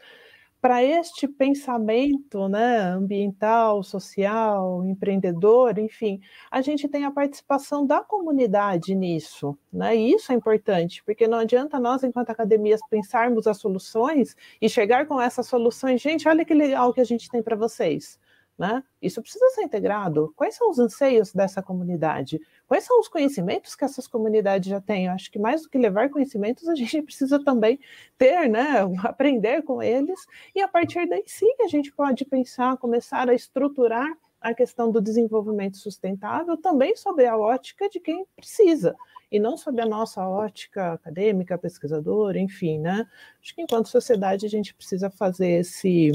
[0.62, 6.20] para este pensamento né, ambiental, social, empreendedor, enfim,
[6.52, 9.96] a gente tem a participação da comunidade nisso, né?
[9.96, 15.06] E isso é importante, porque não adianta nós, enquanto academias, pensarmos as soluções e chegar
[15.06, 18.18] com essas soluções, gente, olha que legal que a gente tem para vocês.
[18.62, 18.80] Né?
[19.02, 20.32] Isso precisa ser integrado.
[20.36, 22.40] Quais são os anseios dessa comunidade?
[22.68, 25.06] Quais são os conhecimentos que essas comunidades já têm?
[25.06, 27.80] Eu acho que mais do que levar conhecimentos, a gente precisa também
[28.16, 28.82] ter, né?
[29.02, 30.24] aprender com eles,
[30.54, 35.00] e a partir daí sim a gente pode pensar, começar a estruturar a questão do
[35.00, 38.94] desenvolvimento sustentável também sob a ótica de quem precisa,
[39.28, 43.08] e não sob a nossa ótica acadêmica, pesquisadora, enfim, né?
[43.42, 46.12] Acho que enquanto sociedade a gente precisa fazer esse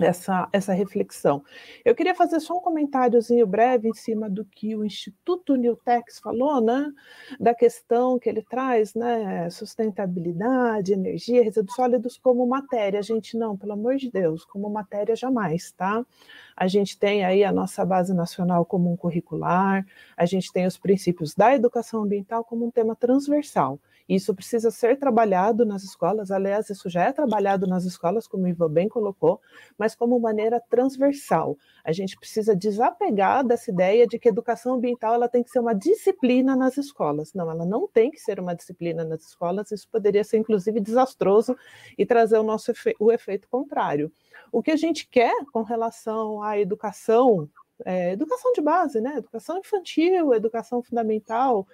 [0.00, 1.42] essa, essa reflexão.
[1.84, 6.60] Eu queria fazer só um comentáriozinho breve em cima do que o Instituto Newtex falou,
[6.60, 6.92] né,
[7.40, 12.98] da questão que ele traz, né, sustentabilidade, energia, resíduos sólidos como matéria.
[12.98, 16.04] A gente não, pelo amor de Deus, como matéria jamais, tá?
[16.56, 19.86] A gente tem aí a nossa base nacional comum curricular,
[20.16, 23.78] a gente tem os princípios da educação ambiental como um tema transversal.
[24.08, 28.48] Isso precisa ser trabalhado nas escolas, aliás, isso já é trabalhado nas escolas, como o
[28.48, 29.40] Ivan bem colocou,
[29.76, 31.56] mas como maneira transversal.
[31.84, 35.74] A gente precisa desapegar dessa ideia de que educação ambiental ela tem que ser uma
[35.74, 37.34] disciplina nas escolas.
[37.34, 41.56] Não, ela não tem que ser uma disciplina nas escolas, isso poderia ser, inclusive, desastroso
[41.98, 44.12] e trazer o nosso efe o efeito contrário.
[44.52, 47.48] O que a gente quer com relação à educação,
[47.84, 49.16] é, educação de base, né?
[49.16, 51.66] Educação infantil, educação fundamental,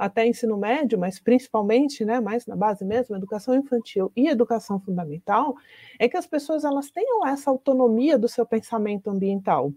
[0.00, 5.54] até ensino médio, mas principalmente, né, mais na base mesmo, educação infantil e educação fundamental,
[5.98, 9.72] é que as pessoas elas tenham essa autonomia do seu pensamento ambiental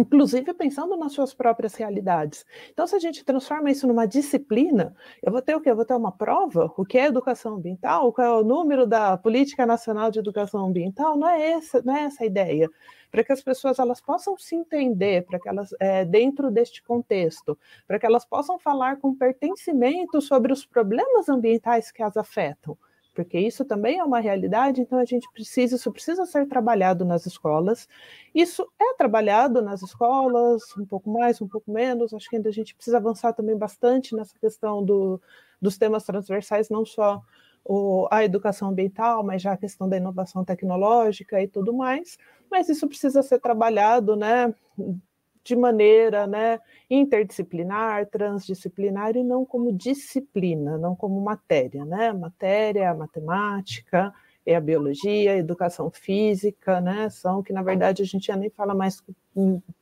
[0.00, 2.44] inclusive pensando nas suas próprias realidades.
[2.70, 5.70] Então, se a gente transforma isso numa disciplina, eu vou ter o quê?
[5.70, 6.72] Eu vou ter uma prova?
[6.76, 8.12] O que é educação ambiental?
[8.12, 11.16] Qual é o número da Política Nacional de Educação Ambiental?
[11.16, 12.70] Não é essa, não é essa a ideia.
[13.10, 17.58] Para que as pessoas elas possam se entender, para que elas, é, dentro deste contexto,
[17.86, 22.76] para que elas possam falar com pertencimento sobre os problemas ambientais que as afetam
[23.18, 27.26] porque isso também é uma realidade, então a gente precisa, isso precisa ser trabalhado nas
[27.26, 27.88] escolas.
[28.32, 32.52] Isso é trabalhado nas escolas, um pouco mais, um pouco menos, acho que ainda a
[32.52, 35.20] gente precisa avançar também bastante nessa questão do,
[35.60, 37.20] dos temas transversais, não só
[37.64, 42.16] o, a educação ambiental, mas já a questão da inovação tecnológica e tudo mais,
[42.48, 44.54] mas isso precisa ser trabalhado, né,
[45.48, 46.60] de maneira né,
[46.90, 51.84] interdisciplinar, transdisciplinar e não como disciplina, não como matéria.
[51.84, 52.12] Né?
[52.12, 54.12] Matéria, a matemática,
[54.44, 57.10] é a biologia, a educação física, né?
[57.10, 59.02] São que, na verdade, a gente já nem fala mais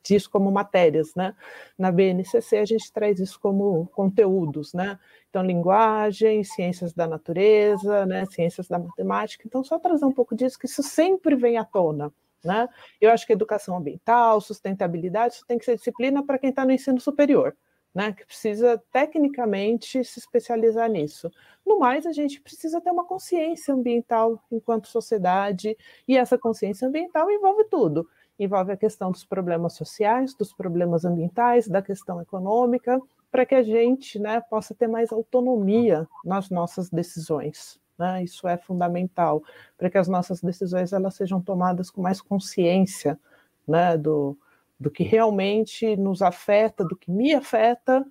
[0.03, 1.33] disso como matérias, né?
[1.77, 4.99] Na BNCC a gente traz isso como conteúdos, né?
[5.29, 8.25] Então, linguagem, ciências da natureza, né?
[8.25, 9.43] Ciências da matemática.
[9.45, 12.11] Então, só trazer um pouco disso, que isso sempre vem à tona,
[12.43, 12.67] né?
[12.99, 16.71] Eu acho que educação ambiental, sustentabilidade, isso tem que ser disciplina para quem está no
[16.71, 17.55] ensino superior,
[17.93, 18.13] né?
[18.13, 21.31] que precisa tecnicamente se especializar nisso.
[21.65, 25.77] No mais, a gente precisa ter uma consciência ambiental enquanto sociedade,
[26.07, 28.07] e essa consciência ambiental envolve tudo.
[28.39, 33.01] Envolve a questão dos problemas sociais, dos problemas ambientais, da questão econômica,
[33.31, 37.79] para que a gente né, possa ter mais autonomia nas nossas decisões.
[37.97, 38.23] Né?
[38.23, 39.43] Isso é fundamental
[39.77, 43.19] para que as nossas decisões elas sejam tomadas com mais consciência
[43.67, 43.97] né?
[43.97, 44.37] do,
[44.79, 48.05] do que realmente nos afeta, do que me afeta,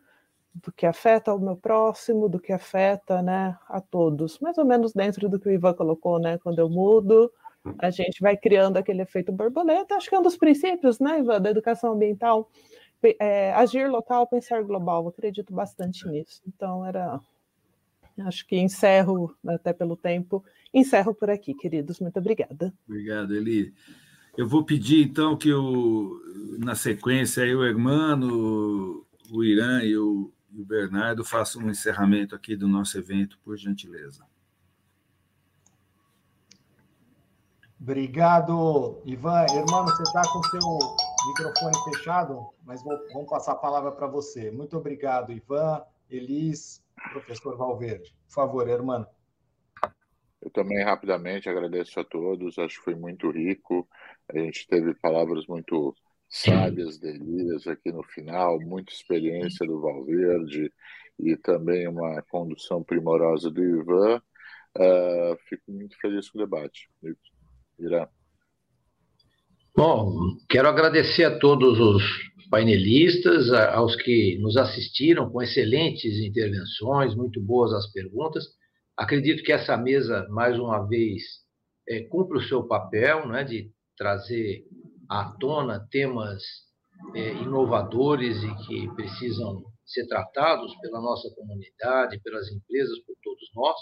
[0.55, 4.39] do que afeta o meu próximo, do que afeta né, a todos.
[4.41, 6.39] Mais ou menos dentro do que o Ivan colocou, né?
[6.39, 7.31] Quando eu mudo,
[7.79, 9.95] a gente vai criando aquele efeito borboleta.
[9.95, 12.49] Acho que é um dos princípios, né, Ivan, da educação ambiental.
[13.21, 15.05] É, agir local, pensar global.
[15.05, 16.43] Eu acredito bastante nisso.
[16.47, 17.21] Então, era
[18.21, 22.01] Acho que encerro, até pelo tempo, encerro por aqui, queridos.
[22.01, 22.73] Muito obrigada.
[22.89, 23.75] Obrigado, Eli.
[24.37, 26.21] Eu vou pedir, então, que o,
[26.59, 32.35] na sequência aí, o Hermano, o Irã e o, e o Bernardo façam um encerramento
[32.35, 34.25] aqui do nosso evento, por gentileza.
[37.81, 39.45] Obrigado, Ivan.
[39.55, 40.61] Irmão, você está com o seu
[41.29, 44.51] microfone fechado, mas vou, vamos passar a palavra para você.
[44.51, 46.83] Muito obrigado, Ivan, Elis,
[47.13, 48.15] professor Valverde.
[48.27, 49.07] Por favor, irmão.
[50.41, 53.89] Eu também rapidamente agradeço a todos, acho que foi muito rico.
[54.29, 55.95] A gente teve palavras muito
[56.29, 60.73] sábias, delírias aqui no final, muita experiência do Valverde
[61.19, 64.23] e também uma condução primorosa do Ivan.
[64.77, 66.89] Uh, fico muito feliz com o debate.
[67.79, 68.07] Irã.
[69.75, 72.03] Bom, quero agradecer a todos os
[72.51, 78.45] painelistas, aos que nos assistiram com excelentes intervenções, muito boas as perguntas.
[78.97, 81.23] Acredito que essa mesa, mais uma vez,
[81.89, 84.65] é, cumpre o seu papel né, de trazer
[85.09, 86.43] à tona temas
[87.15, 93.77] é, inovadores e que precisam ser tratados pela nossa comunidade, pelas empresas, por todos nós.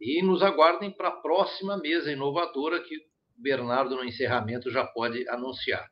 [0.00, 5.28] E nos aguardem para a próxima mesa inovadora que o Bernardo, no encerramento, já pode
[5.28, 5.86] anunciar.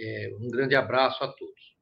[0.00, 1.76] É, um grande abraço a todos.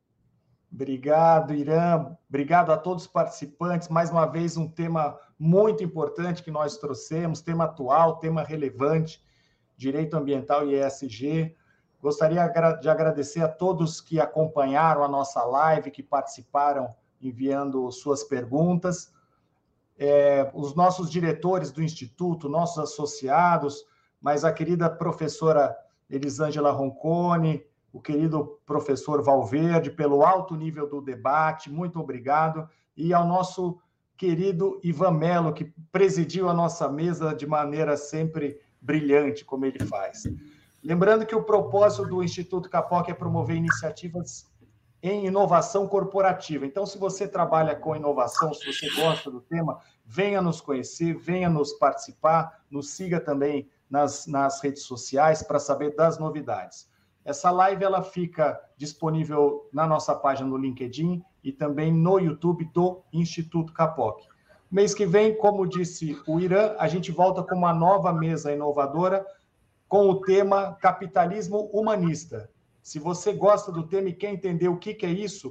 [0.72, 2.16] Obrigado, Irã.
[2.28, 3.88] Obrigado a todos os participantes.
[3.88, 9.22] Mais uma vez, um tema muito importante que nós trouxemos, tema atual, tema relevante,
[9.76, 11.54] direito ambiental e ESG.
[12.00, 12.46] Gostaria
[12.80, 19.12] de agradecer a todos que acompanharam a nossa live, que participaram enviando suas perguntas.
[19.98, 23.84] É, os nossos diretores do Instituto, nossos associados,
[24.20, 25.74] mas a querida professora
[26.08, 32.68] Elisângela Roncone, o querido professor Valverde, pelo alto nível do debate, muito obrigado.
[32.96, 33.78] E ao nosso
[34.16, 40.24] querido Ivan Melo, que presidiu a nossa mesa de maneira sempre brilhante, como ele faz.
[40.82, 44.46] Lembrando que o propósito do Instituto Capoc é promover iniciativas
[45.02, 46.64] em inovação corporativa.
[46.64, 51.50] Então, se você trabalha com inovação, se você gosta do tema, venha nos conhecer, venha
[51.50, 56.88] nos participar, nos siga também nas, nas redes sociais para saber das novidades.
[57.26, 63.02] Essa live ela fica disponível na nossa página no LinkedIn e também no YouTube do
[63.12, 64.22] Instituto Capoc.
[64.70, 69.26] Mês que vem, como disse o Irã, a gente volta com uma nova mesa inovadora
[69.88, 72.48] com o tema Capitalismo Humanista.
[72.80, 75.50] Se você gosta do tema e quer entender o que, que é isso,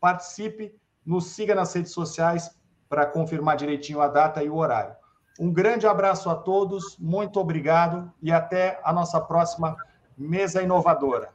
[0.00, 0.72] participe,
[1.04, 2.48] nos siga nas redes sociais
[2.88, 4.94] para confirmar direitinho a data e o horário.
[5.40, 9.76] Um grande abraço a todos, muito obrigado e até a nossa próxima
[10.18, 11.32] mesa inovadora.